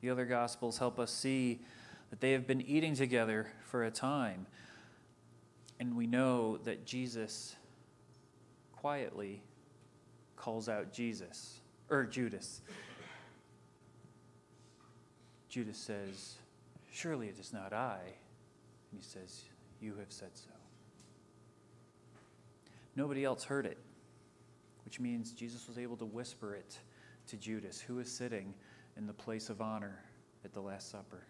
The 0.02 0.10
other 0.10 0.26
Gospels 0.26 0.80
help 0.80 0.98
us 0.98 1.12
see 1.12 1.60
that 2.10 2.22
they 2.22 2.32
have 2.32 2.48
been 2.48 2.62
eating 2.62 2.96
together 2.96 3.46
for 3.64 3.84
a 3.84 3.92
time. 3.92 4.48
And 5.80 5.96
we 5.96 6.08
know 6.08 6.58
that 6.64 6.88
Jesus 6.88 7.56
quietly 8.76 9.44
calls 10.36 10.68
out 10.68 10.92
Jesus, 10.92 11.60
or 11.92 12.04
Judas. 12.06 12.62
Judas 15.50 15.78
says, 15.78 16.38
Surely 16.92 17.28
it 17.28 17.38
is 17.40 17.54
not 17.54 17.74
I. 17.74 18.00
And 18.92 19.00
he 19.00 19.04
says, 19.04 19.44
You 19.80 19.98
have 20.00 20.12
said 20.12 20.32
so. 20.34 20.50
Nobody 22.96 23.24
else 23.24 23.44
heard 23.44 23.68
it, 23.68 23.78
which 24.88 25.02
means 25.02 25.34
Jesus 25.34 25.68
was 25.68 25.78
able 25.78 25.98
to 25.98 26.06
whisper 26.06 26.56
it 26.56 26.78
to 27.28 27.36
Judas, 27.36 27.82
who 27.82 28.00
is 28.00 28.10
sitting 28.10 28.54
in 28.96 29.06
the 29.06 29.12
place 29.12 29.50
of 29.50 29.60
honor 29.60 30.00
at 30.46 30.54
the 30.54 30.62
Last 30.62 30.90
Supper. 30.90 31.24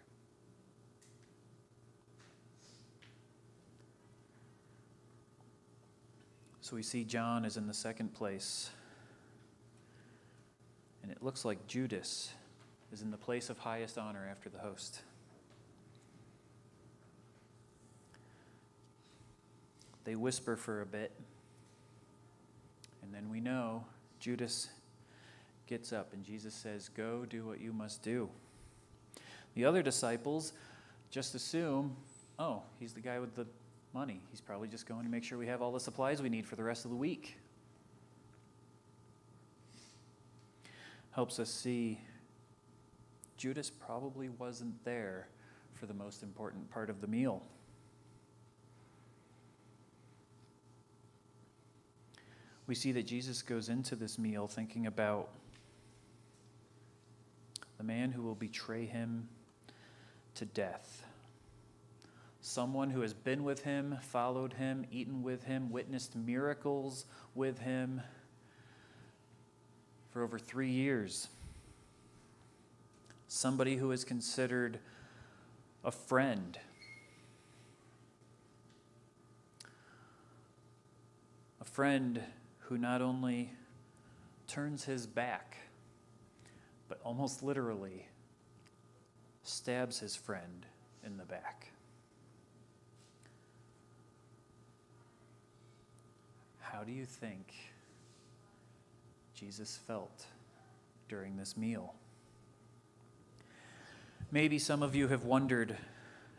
So 6.60 6.76
we 6.76 6.84
see 6.84 7.02
John 7.02 7.44
is 7.44 7.56
in 7.56 7.66
the 7.66 7.74
second 7.74 8.14
place. 8.14 8.70
And 11.02 11.10
it 11.10 11.20
looks 11.20 11.44
like 11.44 11.66
Judas 11.66 12.32
is 12.92 13.02
in 13.02 13.10
the 13.10 13.16
place 13.16 13.50
of 13.50 13.58
highest 13.58 13.98
honor 13.98 14.24
after 14.30 14.48
the 14.48 14.58
host. 14.58 15.00
They 20.04 20.14
whisper 20.14 20.54
for 20.54 20.80
a 20.80 20.86
bit, 20.86 21.10
and 23.08 23.16
then 23.16 23.30
we 23.30 23.40
know 23.40 23.86
Judas 24.20 24.68
gets 25.66 25.94
up 25.94 26.12
and 26.12 26.22
Jesus 26.22 26.52
says, 26.52 26.90
Go 26.90 27.24
do 27.24 27.46
what 27.46 27.58
you 27.58 27.72
must 27.72 28.02
do. 28.02 28.28
The 29.54 29.64
other 29.64 29.82
disciples 29.82 30.52
just 31.10 31.34
assume, 31.34 31.96
Oh, 32.38 32.62
he's 32.78 32.92
the 32.92 33.00
guy 33.00 33.18
with 33.18 33.34
the 33.34 33.46
money. 33.94 34.20
He's 34.30 34.42
probably 34.42 34.68
just 34.68 34.86
going 34.86 35.04
to 35.04 35.10
make 35.10 35.24
sure 35.24 35.38
we 35.38 35.46
have 35.46 35.62
all 35.62 35.72
the 35.72 35.80
supplies 35.80 36.20
we 36.20 36.28
need 36.28 36.46
for 36.46 36.54
the 36.54 36.62
rest 36.62 36.84
of 36.84 36.90
the 36.90 36.98
week. 36.98 37.38
Helps 41.12 41.38
us 41.38 41.48
see 41.48 41.98
Judas 43.38 43.70
probably 43.70 44.28
wasn't 44.28 44.84
there 44.84 45.28
for 45.72 45.86
the 45.86 45.94
most 45.94 46.22
important 46.22 46.70
part 46.70 46.90
of 46.90 47.00
the 47.00 47.06
meal. 47.06 47.42
We 52.68 52.74
see 52.74 52.92
that 52.92 53.06
Jesus 53.06 53.42
goes 53.42 53.70
into 53.70 53.96
this 53.96 54.18
meal 54.18 54.46
thinking 54.46 54.86
about 54.86 55.30
the 57.78 57.82
man 57.82 58.12
who 58.12 58.22
will 58.22 58.34
betray 58.34 58.84
him 58.84 59.28
to 60.34 60.44
death. 60.44 61.02
Someone 62.42 62.90
who 62.90 63.00
has 63.00 63.14
been 63.14 63.42
with 63.42 63.64
him, 63.64 63.96
followed 64.02 64.52
him, 64.52 64.84
eaten 64.92 65.22
with 65.22 65.44
him, 65.44 65.70
witnessed 65.70 66.14
miracles 66.14 67.06
with 67.34 67.58
him 67.58 68.02
for 70.10 70.22
over 70.22 70.38
three 70.38 70.70
years 70.70 71.28
somebody 73.28 73.76
who 73.76 73.92
is 73.92 74.04
considered 74.04 74.78
a 75.84 75.90
friend. 75.90 76.58
A 81.60 81.64
friend 81.64 82.22
who 82.68 82.76
not 82.76 83.00
only 83.00 83.50
turns 84.46 84.84
his 84.84 85.06
back, 85.06 85.56
but 86.86 87.00
almost 87.02 87.42
literally 87.42 88.06
stabs 89.42 89.98
his 89.98 90.14
friend 90.14 90.66
in 91.02 91.16
the 91.16 91.24
back. 91.24 91.72
How 96.60 96.84
do 96.84 96.92
you 96.92 97.06
think 97.06 97.54
Jesus 99.34 99.78
felt 99.86 100.26
during 101.08 101.38
this 101.38 101.56
meal? 101.56 101.94
Maybe 104.30 104.58
some 104.58 104.82
of 104.82 104.94
you 104.94 105.08
have 105.08 105.24
wondered, 105.24 105.74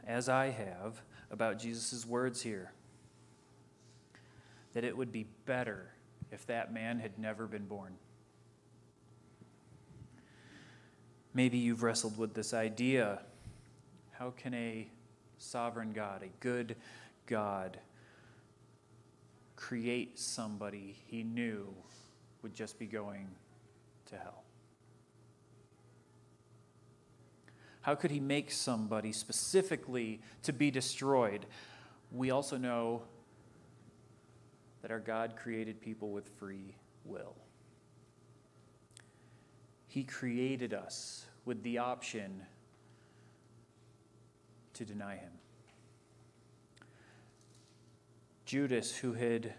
as 0.06 0.30
I 0.30 0.50
have, 0.50 1.02
about 1.32 1.58
Jesus' 1.58 2.06
words 2.06 2.44
here 2.44 2.72
that 4.74 4.84
it 4.84 4.96
would 4.96 5.12
be 5.12 5.26
better 5.48 5.90
if 6.32 6.46
that 6.48 6.74
man 6.74 7.00
had 7.00 7.18
never 7.18 7.48
been 7.48 7.66
born. 7.66 7.94
Maybe 11.34 11.58
you've 11.58 11.84
wrestled 11.84 12.18
with 12.18 12.34
this 12.34 12.54
idea 12.54 13.22
how 14.12 14.32
can 14.32 14.54
a 14.54 14.90
sovereign 15.38 15.94
God, 15.94 16.24
a 16.24 16.28
good 16.42 16.76
God, 17.26 17.80
create 19.56 20.20
somebody 20.20 20.98
he 21.08 21.24
knew 21.24 21.74
would 22.42 22.54
just 22.54 22.78
be 22.78 22.86
going 22.86 23.28
to 24.08 24.18
hell? 24.18 24.44
How 27.82 27.96
could 27.96 28.12
he 28.12 28.20
make 28.20 28.52
somebody 28.52 29.14
specifically 29.14 30.20
to 30.44 30.52
be 30.52 30.70
destroyed? 30.70 31.46
We 32.12 32.32
also 32.32 32.58
know 32.58 33.04
that 34.82 34.92
our 34.92 35.00
God 35.00 35.36
created 35.36 35.82
people 35.82 36.12
with 36.12 36.30
free 36.38 36.76
will. 37.06 37.36
He 39.88 40.04
created 40.04 40.74
us 40.74 41.26
with 41.46 41.64
the 41.64 41.80
option 41.80 42.44
to 44.74 44.86
deny 44.86 45.16
him. 45.16 45.32
Judas, 48.46 48.96
who 48.96 49.14
had 49.14 49.54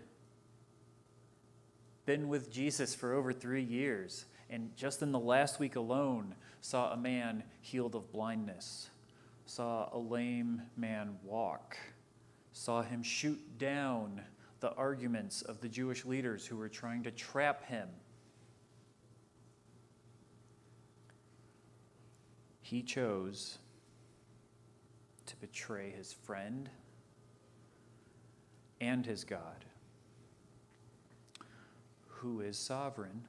been 2.06 2.28
with 2.28 2.50
Jesus 2.50 2.94
for 2.94 3.12
over 3.12 3.32
three 3.32 3.62
years, 3.62 4.24
and 4.48 4.74
just 4.76 5.02
in 5.02 5.12
the 5.12 5.18
last 5.18 5.60
week 5.60 5.76
alone, 5.76 6.34
saw 6.60 6.92
a 6.92 6.96
man 6.96 7.44
healed 7.60 7.94
of 7.94 8.10
blindness, 8.10 8.90
saw 9.46 9.88
a 9.92 9.98
lame 9.98 10.62
man 10.76 11.16
walk, 11.22 11.76
saw 12.52 12.82
him 12.82 13.02
shoot 13.02 13.40
down 13.58 14.22
the 14.60 14.74
arguments 14.74 15.42
of 15.42 15.60
the 15.60 15.68
Jewish 15.68 16.04
leaders 16.04 16.46
who 16.46 16.56
were 16.56 16.68
trying 16.68 17.02
to 17.04 17.10
trap 17.10 17.66
him. 17.66 17.88
He 22.60 22.82
chose 22.82 23.58
to 25.26 25.36
betray 25.36 25.90
his 25.90 26.12
friend 26.12 26.68
and 28.80 29.04
his 29.04 29.24
God, 29.24 29.64
who 32.06 32.40
is 32.40 32.56
sovereign, 32.56 33.22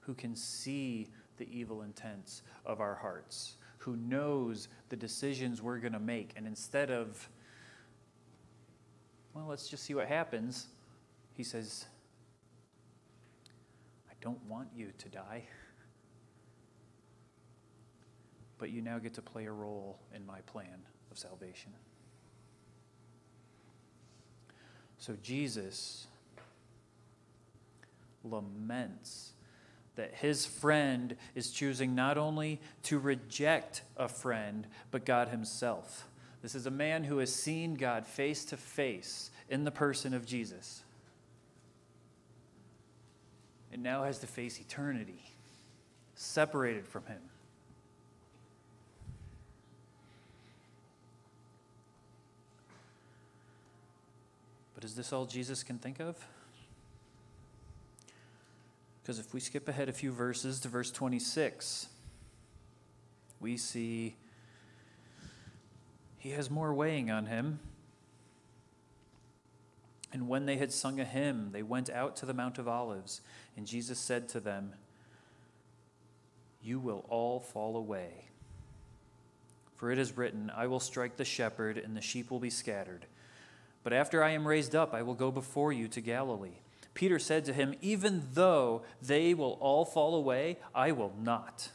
who 0.00 0.14
can 0.14 0.34
see 0.34 1.08
the 1.36 1.48
evil 1.50 1.82
intents 1.82 2.42
of 2.64 2.80
our 2.80 2.94
hearts, 2.94 3.56
who 3.78 3.96
knows 3.96 4.68
the 4.88 4.96
decisions 4.96 5.60
we're 5.60 5.78
going 5.78 5.92
to 5.92 5.98
make. 5.98 6.32
And 6.36 6.46
instead 6.46 6.90
of, 6.90 7.28
well, 9.34 9.46
let's 9.48 9.68
just 9.68 9.82
see 9.82 9.94
what 9.94 10.06
happens, 10.06 10.68
he 11.32 11.42
says, 11.42 11.86
I 14.08 14.14
don't 14.20 14.42
want 14.48 14.68
you 14.74 14.92
to 14.96 15.08
die. 15.08 15.44
But 18.58 18.70
you 18.70 18.80
now 18.80 18.98
get 18.98 19.14
to 19.14 19.22
play 19.22 19.46
a 19.46 19.52
role 19.52 19.98
in 20.14 20.24
my 20.24 20.40
plan 20.42 20.84
of 21.10 21.18
salvation. 21.18 21.72
So 24.98 25.16
Jesus 25.20 26.06
laments 28.22 29.32
that 29.96 30.14
his 30.14 30.46
friend 30.46 31.16
is 31.34 31.50
choosing 31.50 31.94
not 31.94 32.16
only 32.16 32.60
to 32.84 32.98
reject 32.98 33.82
a 33.96 34.08
friend, 34.08 34.66
but 34.90 35.04
God 35.04 35.28
himself. 35.28 36.08
This 36.44 36.54
is 36.54 36.66
a 36.66 36.70
man 36.70 37.04
who 37.04 37.16
has 37.20 37.34
seen 37.34 37.74
God 37.74 38.06
face 38.06 38.44
to 38.44 38.58
face 38.58 39.30
in 39.48 39.64
the 39.64 39.70
person 39.70 40.12
of 40.12 40.26
Jesus 40.26 40.82
and 43.72 43.82
now 43.82 44.04
has 44.04 44.18
to 44.18 44.26
face 44.26 44.60
eternity 44.60 45.24
separated 46.14 46.86
from 46.86 47.06
him. 47.06 47.22
But 54.74 54.84
is 54.84 54.94
this 54.94 55.14
all 55.14 55.24
Jesus 55.24 55.62
can 55.62 55.78
think 55.78 55.98
of? 55.98 56.18
Because 59.02 59.18
if 59.18 59.32
we 59.32 59.40
skip 59.40 59.66
ahead 59.66 59.88
a 59.88 59.94
few 59.94 60.12
verses 60.12 60.60
to 60.60 60.68
verse 60.68 60.90
26, 60.90 61.86
we 63.40 63.56
see 63.56 64.16
he 66.24 66.30
has 66.30 66.50
more 66.50 66.72
weighing 66.72 67.10
on 67.10 67.26
him. 67.26 67.58
And 70.10 70.26
when 70.26 70.46
they 70.46 70.56
had 70.56 70.72
sung 70.72 70.98
a 70.98 71.04
hymn, 71.04 71.50
they 71.52 71.62
went 71.62 71.90
out 71.90 72.16
to 72.16 72.24
the 72.24 72.32
Mount 72.32 72.56
of 72.56 72.66
Olives, 72.66 73.20
and 73.58 73.66
Jesus 73.66 73.98
said 73.98 74.26
to 74.30 74.40
them, 74.40 74.72
You 76.62 76.78
will 76.78 77.04
all 77.10 77.40
fall 77.40 77.76
away. 77.76 78.28
For 79.76 79.92
it 79.92 79.98
is 79.98 80.16
written, 80.16 80.50
I 80.56 80.66
will 80.66 80.80
strike 80.80 81.18
the 81.18 81.26
shepherd, 81.26 81.76
and 81.76 81.94
the 81.94 82.00
sheep 82.00 82.30
will 82.30 82.40
be 82.40 82.48
scattered. 82.48 83.04
But 83.82 83.92
after 83.92 84.24
I 84.24 84.30
am 84.30 84.48
raised 84.48 84.74
up, 84.74 84.94
I 84.94 85.02
will 85.02 85.12
go 85.12 85.30
before 85.30 85.74
you 85.74 85.88
to 85.88 86.00
Galilee. 86.00 86.60
Peter 86.94 87.18
said 87.18 87.44
to 87.44 87.52
him, 87.52 87.74
Even 87.82 88.28
though 88.32 88.80
they 89.02 89.34
will 89.34 89.58
all 89.60 89.84
fall 89.84 90.14
away, 90.14 90.56
I 90.74 90.90
will 90.92 91.12
not. 91.20 91.68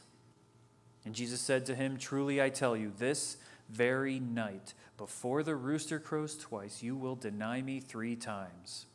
And 1.04 1.14
Jesus 1.14 1.40
said 1.40 1.66
to 1.66 1.76
him, 1.76 1.96
Truly 1.96 2.42
I 2.42 2.48
tell 2.48 2.76
you, 2.76 2.92
this 2.98 3.36
very 3.70 4.18
night, 4.18 4.74
before 4.96 5.42
the 5.42 5.54
rooster 5.54 5.98
crows 5.98 6.36
twice, 6.36 6.82
you 6.82 6.96
will 6.96 7.16
deny 7.16 7.62
me 7.62 7.80
three 7.80 8.16
times. 8.16 8.86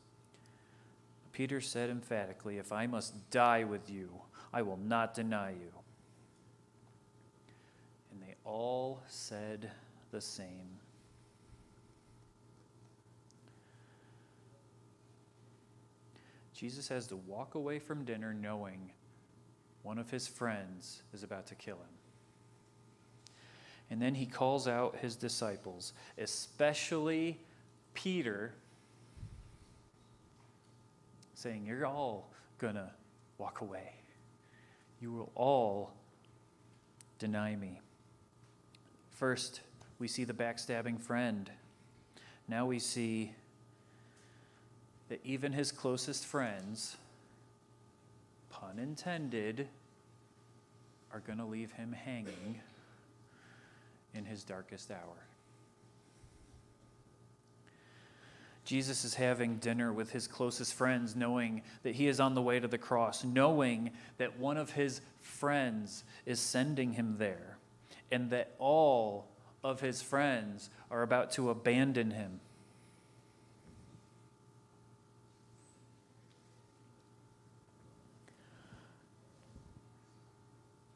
Peter 1.31 1.59
said 1.59 1.89
emphatically, 1.89 2.57
If 2.57 2.71
I 2.71 2.87
must 2.87 3.29
die 3.29 3.63
with 3.63 3.89
you, 3.89 4.09
I 4.53 4.61
will 4.61 4.77
not 4.77 5.13
deny 5.13 5.51
you. 5.51 5.71
And 8.11 8.21
they 8.21 8.35
all 8.43 9.01
said 9.07 9.71
the 10.11 10.21
same. 10.21 10.79
Jesus 16.53 16.87
has 16.87 17.07
to 17.07 17.17
walk 17.17 17.55
away 17.55 17.79
from 17.79 18.05
dinner 18.05 18.33
knowing 18.33 18.91
one 19.83 19.97
of 19.97 20.09
his 20.09 20.25
friends 20.25 21.03
is 21.13 21.21
about 21.21 21.45
to 21.47 21.55
kill 21.55 21.75
him. 21.75 22.04
And 23.89 24.01
then 24.01 24.15
he 24.15 24.25
calls 24.25 24.67
out 24.67 24.97
his 24.97 25.15
disciples, 25.15 25.93
especially 26.17 27.37
Peter, 27.93 28.53
saying, 31.35 31.65
You're 31.65 31.85
all 31.85 32.29
going 32.57 32.75
to 32.75 32.89
walk 33.37 33.61
away. 33.61 33.93
You 34.99 35.11
will 35.11 35.31
all 35.35 35.91
deny 37.19 37.55
me. 37.55 37.81
First, 39.11 39.61
we 39.99 40.07
see 40.07 40.23
the 40.23 40.33
backstabbing 40.33 40.99
friend. 40.99 41.49
Now 42.47 42.65
we 42.65 42.79
see 42.79 43.33
that 45.09 45.19
even 45.23 45.53
his 45.53 45.71
closest 45.71 46.25
friends, 46.25 46.97
pun 48.49 48.79
intended, 48.79 49.67
are 51.13 51.19
going 51.19 51.37
to 51.37 51.45
leave 51.45 51.71
him 51.73 51.93
hanging 51.93 52.61
in 54.15 54.25
his 54.25 54.43
darkest 54.43 54.91
hour. 54.91 55.27
Jesus 58.65 59.05
is 59.05 59.13
having 59.13 59.57
dinner 59.57 59.93
with 59.93 60.11
his 60.11 60.27
closest 60.27 60.73
friends, 60.73 61.15
knowing 61.15 61.61
that 61.83 61.93
he 61.93 62.07
is 62.07 62.19
on 62.19 62.33
the 62.33 62.41
way 62.41 62.59
to 62.59 62.67
the 62.67 62.79
cross, 62.79 63.23
knowing 63.23 63.91
that 64.17 64.39
one 64.39 64.57
of 64.57 64.71
his 64.71 65.01
friends 65.21 66.03
is 66.25 66.39
sending 66.39 66.93
him 66.93 67.17
there, 67.19 67.57
and 68.11 68.31
that 68.31 68.55
all 68.57 69.27
of 69.63 69.81
his 69.81 70.01
friends 70.01 70.71
are 70.89 71.03
about 71.03 71.31
to 71.33 71.51
abandon 71.51 72.09
him. 72.09 72.39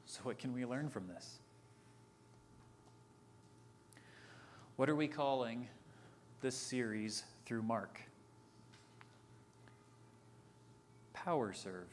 So, 0.07 0.21
what 0.23 0.39
can 0.39 0.53
we 0.53 0.65
learn 0.65 0.89
from 0.89 1.07
this? 1.07 1.37
What 4.79 4.87
are 4.87 4.95
we 4.95 5.09
calling 5.09 5.67
this 6.39 6.55
series 6.55 7.25
through 7.45 7.63
Mark? 7.63 8.01
Power 11.11 11.51
serve. 11.51 11.89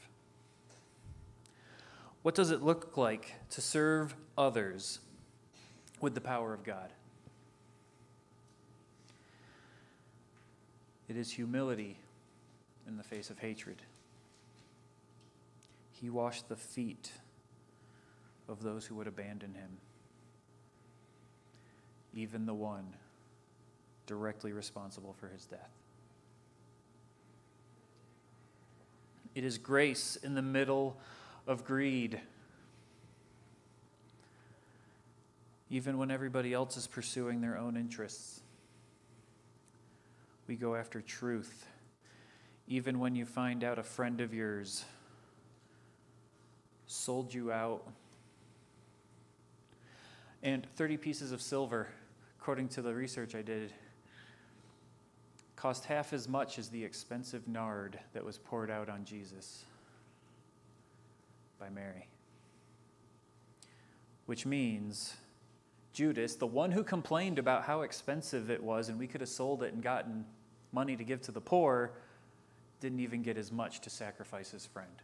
What 2.22 2.37
does 2.37 2.53
it 2.53 2.62
look 2.62 2.96
like 2.96 3.35
to 3.51 3.61
serve 3.61 4.14
others 4.38 5.01
with 6.01 6.14
the 6.14 6.20
power 6.20 6.55
of 6.55 6.62
God? 6.62 6.92
It 11.09 11.16
is 11.16 11.33
humility 11.33 11.99
in 12.87 12.99
the 12.99 13.03
face 13.03 13.31
of 13.31 13.40
hatred. 13.40 13.83
He 15.90 16.09
washed 16.09 16.49
the 16.49 16.55
feet 16.55 17.11
of 18.49 18.62
those 18.62 18.87
who 18.87 18.94
would 18.94 19.09
abandon 19.09 19.55
him, 19.55 19.79
even 22.16 22.46
the 22.46 22.55
one 22.55 22.87
directly 24.07 24.52
responsible 24.52 25.14
for 25.20 25.29
his 25.29 25.44
death. 25.44 25.70
It 29.35 29.44
is 29.44 29.59
grace 29.59 30.16
in 30.16 30.35
the 30.35 30.42
middle 30.42 30.96
of 31.46 31.64
greed. 31.64 32.20
Even 35.68 35.98
when 35.98 36.11
everybody 36.11 36.55
else 36.55 36.76
is 36.76 36.87
pursuing 36.87 37.42
their 37.42 37.59
own 37.59 37.76
interests, 37.76 38.40
we 40.46 40.57
go 40.57 40.74
after 40.74 41.02
truth. 41.02 41.66
Even 42.66 42.98
when 42.98 43.14
you 43.14 43.26
find 43.26 43.62
out 43.62 43.79
a 43.79 43.83
friend 43.83 44.20
of 44.20 44.33
yours 44.33 44.85
sold 46.87 47.35
you 47.35 47.52
out 47.52 47.87
and 50.42 50.66
30 50.76 50.96
pieces 50.96 51.33
of 51.33 51.42
silver, 51.42 51.88
according 52.46 52.68
to 52.68 52.80
the 52.80 52.94
research 52.94 53.35
I 53.35 53.42
did, 53.42 53.72
cost 55.56 55.85
half 55.85 56.12
as 56.12 56.28
much 56.28 56.61
as 56.61 56.68
the 56.68 56.85
expensive 56.85 57.48
nard 57.48 57.98
that 58.12 58.24
was 58.24 58.38
poured 58.38 58.70
out 58.70 58.88
on 58.88 59.04
Jesus 59.04 59.64
by 61.59 61.68
Mary. 61.68 62.06
Which 64.26 64.46
means 64.46 65.16
Judas, 65.92 66.37
the 66.37 66.46
one 66.46 66.70
who 66.70 66.85
complained 66.85 67.40
about 67.40 67.64
how 67.64 67.80
expensive 67.80 68.48
it 68.48 68.62
was 68.62 68.90
and 68.90 68.96
we 68.96 69.09
could 69.09 69.22
have 69.22 69.28
sold 69.28 69.64
it 69.64 69.74
and 69.74 69.82
gotten 69.82 70.24
money 70.70 70.94
to 70.94 71.02
give 71.02 71.20
to 71.22 71.32
the 71.32 71.40
poor, 71.40 71.94
didn't 72.78 73.00
even 73.00 73.22
get 73.22 73.37
as 73.37 73.50
much 73.50 73.80
to 73.80 73.90
sacrifice 73.90 74.52
his 74.52 74.64
friend. 74.64 75.02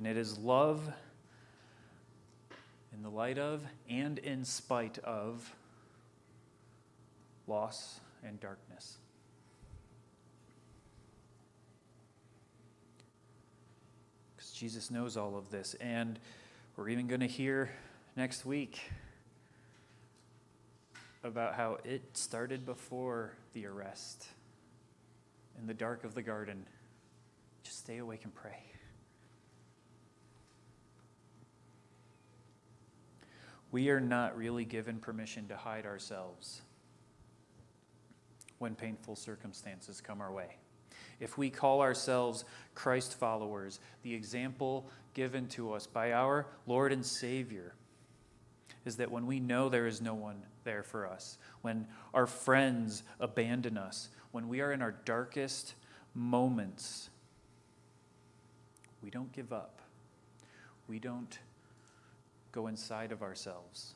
And 0.00 0.06
it 0.06 0.16
is 0.16 0.38
love 0.38 0.80
in 2.94 3.02
the 3.02 3.10
light 3.10 3.36
of 3.36 3.62
and 3.86 4.18
in 4.18 4.46
spite 4.46 4.96
of 5.00 5.54
loss 7.46 8.00
and 8.24 8.40
darkness. 8.40 8.96
Because 14.34 14.52
Jesus 14.52 14.90
knows 14.90 15.18
all 15.18 15.36
of 15.36 15.50
this. 15.50 15.74
And 15.82 16.18
we're 16.76 16.88
even 16.88 17.06
going 17.06 17.20
to 17.20 17.26
hear 17.26 17.68
next 18.16 18.46
week 18.46 18.80
about 21.22 21.56
how 21.56 21.76
it 21.84 22.00
started 22.14 22.64
before 22.64 23.34
the 23.52 23.66
arrest 23.66 24.28
in 25.60 25.66
the 25.66 25.74
dark 25.74 26.04
of 26.04 26.14
the 26.14 26.22
garden. 26.22 26.64
Just 27.64 27.80
stay 27.80 27.98
awake 27.98 28.24
and 28.24 28.34
pray. 28.34 28.69
We 33.72 33.90
are 33.90 34.00
not 34.00 34.36
really 34.36 34.64
given 34.64 34.98
permission 34.98 35.46
to 35.48 35.56
hide 35.56 35.86
ourselves 35.86 36.62
when 38.58 38.74
painful 38.74 39.16
circumstances 39.16 40.00
come 40.00 40.20
our 40.20 40.32
way. 40.32 40.56
If 41.18 41.38
we 41.38 41.50
call 41.50 41.80
ourselves 41.80 42.44
Christ 42.74 43.14
followers, 43.18 43.80
the 44.02 44.14
example 44.14 44.88
given 45.14 45.46
to 45.48 45.72
us 45.72 45.86
by 45.86 46.12
our 46.12 46.46
Lord 46.66 46.92
and 46.92 47.04
Savior 47.04 47.74
is 48.84 48.96
that 48.96 49.10
when 49.10 49.26
we 49.26 49.40
know 49.40 49.68
there 49.68 49.86
is 49.86 50.00
no 50.00 50.14
one 50.14 50.42
there 50.64 50.82
for 50.82 51.06
us, 51.06 51.38
when 51.62 51.86
our 52.14 52.26
friends 52.26 53.02
abandon 53.18 53.76
us, 53.76 54.08
when 54.32 54.48
we 54.48 54.60
are 54.60 54.72
in 54.72 54.82
our 54.82 54.92
darkest 55.04 55.74
moments, 56.14 57.10
we 59.02 59.10
don't 59.10 59.32
give 59.32 59.52
up. 59.52 59.80
We 60.88 60.98
don't 60.98 61.38
go 62.52 62.66
inside 62.66 63.12
of 63.12 63.22
ourselves. 63.22 63.94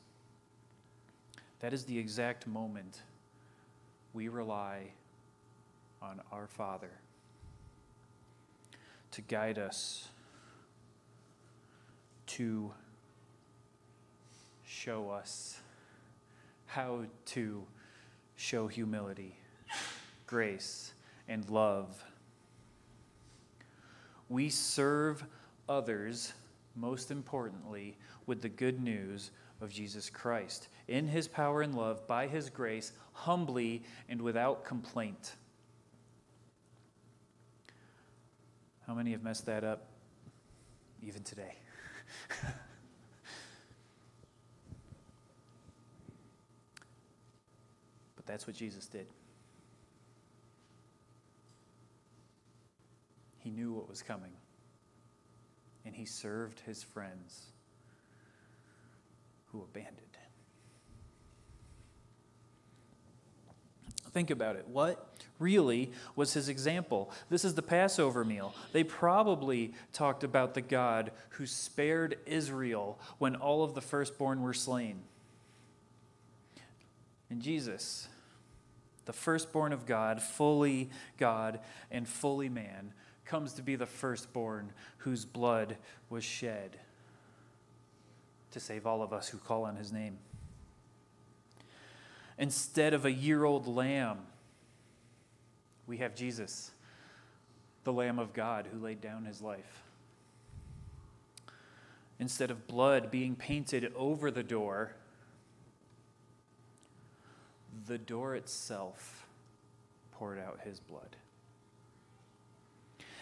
That 1.59 1.73
is 1.73 1.85
the 1.85 1.97
exact 1.97 2.47
moment 2.47 3.01
we 4.13 4.27
rely 4.27 4.91
on 6.01 6.21
our 6.31 6.47
Father 6.47 6.91
to 9.11 9.21
guide 9.21 9.57
us, 9.57 10.09
to 12.27 12.71
show 14.65 15.09
us 15.09 15.59
how 16.65 17.05
to 17.25 17.63
show 18.35 18.67
humility, 18.67 19.37
grace, 20.27 20.93
and 21.27 21.49
love. 21.49 22.03
We 24.27 24.49
serve 24.49 25.23
others, 25.69 26.33
most 26.75 27.09
importantly, 27.09 27.97
with 28.25 28.41
the 28.41 28.49
good 28.49 28.81
news 28.81 29.31
of 29.61 29.69
Jesus 29.69 30.09
Christ, 30.09 30.67
in 30.87 31.07
his 31.07 31.27
power 31.27 31.61
and 31.61 31.75
love, 31.75 32.05
by 32.07 32.27
his 32.27 32.49
grace, 32.49 32.91
humbly 33.13 33.83
and 34.09 34.21
without 34.21 34.65
complaint. 34.65 35.35
How 38.85 38.93
many 38.93 39.11
have 39.11 39.23
messed 39.23 39.45
that 39.45 39.63
up 39.63 39.87
even 41.01 41.23
today? 41.23 41.55
but 48.15 48.25
that's 48.25 48.45
what 48.45 48.55
Jesus 48.55 48.85
did. 48.87 49.07
He 53.39 53.49
knew 53.51 53.73
what 53.73 53.87
was 53.87 54.01
coming, 54.01 54.33
and 55.85 55.95
he 55.95 56.05
served 56.05 56.59
his 56.61 56.83
friends 56.83 57.51
who 59.55 59.63
abandoned. 59.63 60.01
Think 64.11 64.31
about 64.31 64.55
it. 64.55 64.67
What 64.67 65.13
really 65.39 65.91
was 66.15 66.33
his 66.33 66.47
example? 66.47 67.11
This 67.29 67.43
is 67.43 67.53
the 67.53 67.61
Passover 67.61 68.23
meal. 68.23 68.53
They 68.71 68.83
probably 68.83 69.73
talked 69.91 70.23
about 70.23 70.53
the 70.53 70.61
God 70.61 71.11
who 71.31 71.45
spared 71.45 72.17
Israel 72.25 72.99
when 73.17 73.35
all 73.35 73.63
of 73.63 73.75
the 73.75 73.81
firstborn 73.81 74.41
were 74.41 74.53
slain. 74.53 75.01
And 77.29 77.41
Jesus, 77.41 78.07
the 79.05 79.13
firstborn 79.13 79.73
of 79.73 79.85
God, 79.85 80.21
fully 80.21 80.89
God 81.17 81.59
and 81.91 82.07
fully 82.07 82.49
man, 82.49 82.93
comes 83.25 83.53
to 83.53 83.61
be 83.61 83.75
the 83.75 83.85
firstborn 83.85 84.71
whose 84.99 85.25
blood 85.25 85.77
was 86.09 86.23
shed 86.23 86.77
to 88.51 88.59
save 88.59 88.85
all 88.85 89.01
of 89.01 89.11
us 89.11 89.29
who 89.29 89.37
call 89.37 89.63
on 89.63 89.75
his 89.75 89.91
name. 89.91 90.17
Instead 92.37 92.93
of 92.93 93.05
a 93.05 93.11
year 93.11 93.45
old 93.45 93.67
lamb, 93.67 94.19
we 95.87 95.97
have 95.97 96.15
Jesus, 96.15 96.71
the 97.83 97.93
Lamb 97.93 98.19
of 98.19 98.33
God 98.33 98.67
who 98.71 98.79
laid 98.79 99.01
down 99.01 99.25
his 99.25 99.41
life. 99.41 99.83
Instead 102.19 102.49
of 102.49 102.67
blood 102.67 103.11
being 103.11 103.35
painted 103.35 103.91
over 103.95 104.31
the 104.31 104.43
door, 104.43 104.93
the 107.87 107.97
door 107.97 108.35
itself 108.35 109.27
poured 110.13 110.39
out 110.39 110.61
his 110.63 110.79
blood. 110.79 111.17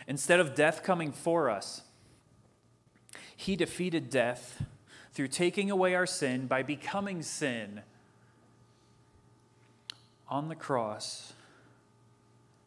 Instead 0.08 0.40
of 0.40 0.54
death 0.54 0.84
coming 0.84 1.12
for 1.12 1.50
us, 1.50 1.82
he 3.36 3.56
defeated 3.56 4.10
death 4.10 4.64
through 5.14 5.28
taking 5.28 5.70
away 5.70 5.94
our 5.94 6.06
sin 6.06 6.48
by 6.48 6.64
becoming 6.64 7.22
sin 7.22 7.82
on 10.28 10.50
the 10.50 10.56
cross 10.56 11.34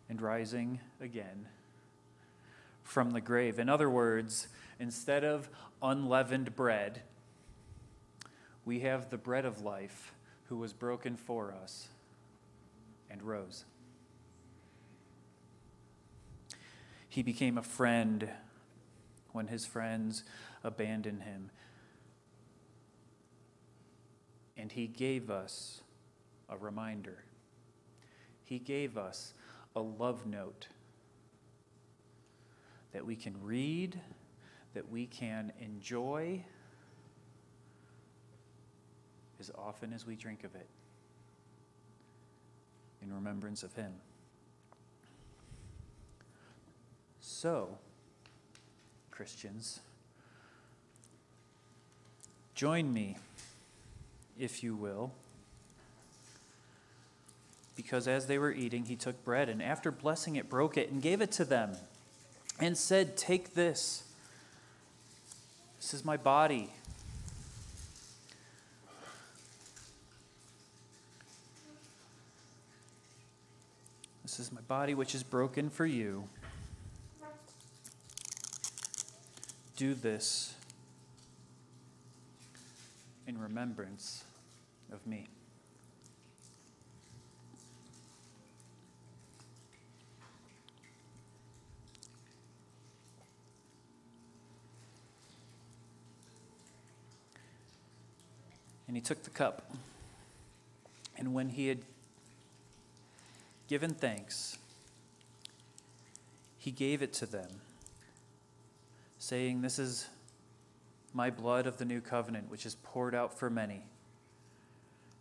and 0.08 0.22
rising 0.22 0.80
again 1.00 1.48
from 2.84 3.10
the 3.10 3.20
grave. 3.20 3.58
In 3.58 3.68
other 3.68 3.90
words, 3.90 4.46
instead 4.78 5.24
of 5.24 5.48
unleavened 5.82 6.54
bread, 6.54 7.02
we 8.64 8.80
have 8.80 9.10
the 9.10 9.18
bread 9.18 9.44
of 9.44 9.62
life 9.62 10.12
who 10.48 10.56
was 10.56 10.72
broken 10.72 11.16
for 11.16 11.52
us 11.52 11.88
and 13.10 13.22
rose. 13.22 13.64
He 17.08 17.22
became 17.22 17.58
a 17.58 17.62
friend 17.62 18.28
when 19.32 19.48
his 19.48 19.66
friends 19.66 20.22
abandoned 20.62 21.22
him. 21.22 21.50
And 24.56 24.72
He 24.72 24.86
gave 24.86 25.30
us 25.30 25.82
a 26.48 26.56
reminder. 26.56 27.24
He 28.44 28.58
gave 28.58 28.96
us 28.96 29.34
a 29.74 29.80
love 29.80 30.26
note 30.26 30.68
that 32.92 33.04
we 33.04 33.16
can 33.16 33.34
read, 33.42 34.00
that 34.74 34.90
we 34.90 35.06
can 35.06 35.52
enjoy 35.60 36.42
as 39.38 39.50
often 39.56 39.92
as 39.92 40.06
we 40.06 40.16
drink 40.16 40.44
of 40.44 40.54
it 40.54 40.66
in 43.02 43.12
remembrance 43.12 43.62
of 43.62 43.74
Him. 43.74 43.92
So, 47.20 47.76
Christians, 49.10 49.80
join 52.54 52.92
me 52.92 53.16
if 54.38 54.62
you 54.62 54.74
will. 54.74 55.12
Because 57.74 58.08
as 58.08 58.26
they 58.26 58.38
were 58.38 58.52
eating, 58.52 58.86
he 58.86 58.96
took 58.96 59.22
bread 59.24 59.48
and 59.48 59.62
after 59.62 59.90
blessing 59.90 60.36
it, 60.36 60.48
broke 60.48 60.76
it 60.76 60.90
and 60.90 61.02
gave 61.02 61.20
it 61.20 61.30
to 61.32 61.44
them 61.44 61.76
and 62.58 62.76
said, 62.76 63.16
Take 63.16 63.54
this. 63.54 64.04
This 65.78 65.92
is 65.92 66.04
my 66.04 66.16
body. 66.16 66.70
This 74.22 74.40
is 74.40 74.52
my 74.52 74.60
body, 74.62 74.94
which 74.94 75.14
is 75.14 75.22
broken 75.22 75.70
for 75.70 75.86
you. 75.86 76.28
Do 79.76 79.94
this 79.94 80.54
in 83.26 83.38
remembrance 83.38 84.24
of 84.92 85.04
me. 85.06 85.26
And 98.86 98.96
he 98.96 99.00
took 99.00 99.24
the 99.24 99.30
cup. 99.30 99.70
And 101.18 101.34
when 101.34 101.48
he 101.48 101.68
had 101.68 101.80
given 103.68 103.94
thanks, 103.94 104.58
he 106.56 106.70
gave 106.70 107.02
it 107.02 107.12
to 107.14 107.26
them, 107.26 107.48
saying, 109.18 109.62
This 109.62 109.78
is 109.78 110.08
my 111.16 111.30
blood 111.30 111.66
of 111.66 111.78
the 111.78 111.84
new 111.86 112.02
covenant, 112.02 112.50
which 112.50 112.66
is 112.66 112.74
poured 112.82 113.14
out 113.14 113.38
for 113.38 113.48
many. 113.48 113.82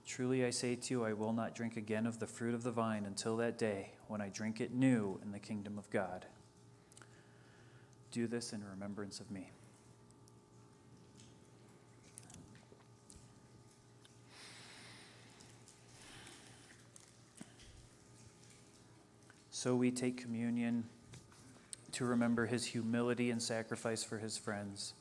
Truly 0.06 0.44
I 0.44 0.50
say 0.50 0.76
to 0.76 0.94
you, 0.94 1.06
I 1.06 1.14
will 1.14 1.32
not 1.32 1.56
drink 1.56 1.78
again 1.78 2.06
of 2.06 2.20
the 2.20 2.28
fruit 2.28 2.54
of 2.54 2.64
the 2.64 2.72
vine 2.72 3.06
until 3.06 3.38
that 3.38 3.58
day 3.58 3.92
when 4.10 4.20
I 4.20 4.28
drink 4.28 4.60
it 4.60 4.74
new 4.74 5.22
in 5.24 5.32
the 5.32 5.40
kingdom 5.40 5.78
of 5.78 5.90
God. 5.90 6.26
Do 8.12 8.28
this 8.28 8.52
in 8.52 8.62
remembrance 8.62 9.22
of 9.22 9.32
me. 9.32 9.52
So 19.50 19.74
we 19.76 19.92
take 19.92 20.22
communion 20.22 20.84
to 21.94 22.04
remember 22.04 22.48
his 22.48 22.66
humility 22.66 23.32
and 23.32 23.42
sacrifice 23.42 24.04
for 24.04 24.18
his 24.18 24.38
friends. 24.38 24.94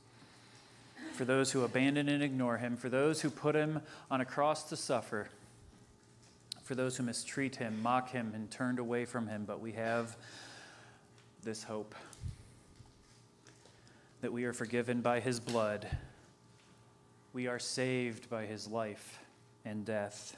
For 1.15 1.25
those 1.25 1.53
who 1.53 1.63
abandon 1.63 2.09
and 2.09 2.23
ignore 2.23 2.59
him, 2.59 2.77
for 2.77 2.89
those 2.89 3.21
who 3.21 3.31
put 3.31 3.55
him 3.55 3.81
on 4.11 4.21
a 4.21 4.25
cross 4.25 4.65
to 4.71 4.77
suffer, 4.77 5.29
for 6.65 6.75
those 6.75 6.97
who 6.97 7.05
mistreat 7.05 7.57
him, 7.57 7.81
mock 7.83 8.11
him, 8.11 8.33
and 8.35 8.51
turned 8.51 8.79
away 8.79 9.05
from 9.05 9.29
him, 9.29 9.45
but 9.45 9.61
we 9.61 9.73
have 9.73 10.17
this 11.45 11.63
hope 11.63 11.95
that 14.23 14.33
we 14.33 14.45
are 14.45 14.53
forgiven 14.53 15.03
by 15.03 15.21
his 15.21 15.39
blood, 15.39 15.87
we 17.35 17.47
are 17.47 17.59
saved 17.59 18.31
by 18.31 18.47
his 18.47 18.67
life 18.67 19.19
and 19.65 19.85
death. 19.85 20.37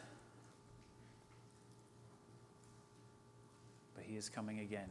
But 3.95 4.05
he 4.05 4.17
is 4.17 4.29
coming 4.29 4.61
again. 4.61 4.89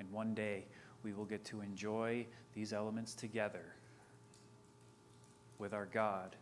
And 0.00 0.10
one 0.10 0.34
day 0.34 0.64
we 1.04 1.12
will 1.12 1.24
get 1.24 1.44
to 1.46 1.60
enjoy 1.60 2.26
these 2.54 2.72
elements 2.72 3.14
together 3.14 3.73
with 5.58 5.72
our 5.72 5.86
God 5.86 6.36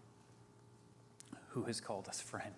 who 1.50 1.64
has 1.64 1.80
called 1.80 2.08
us 2.08 2.20
friend. 2.20 2.54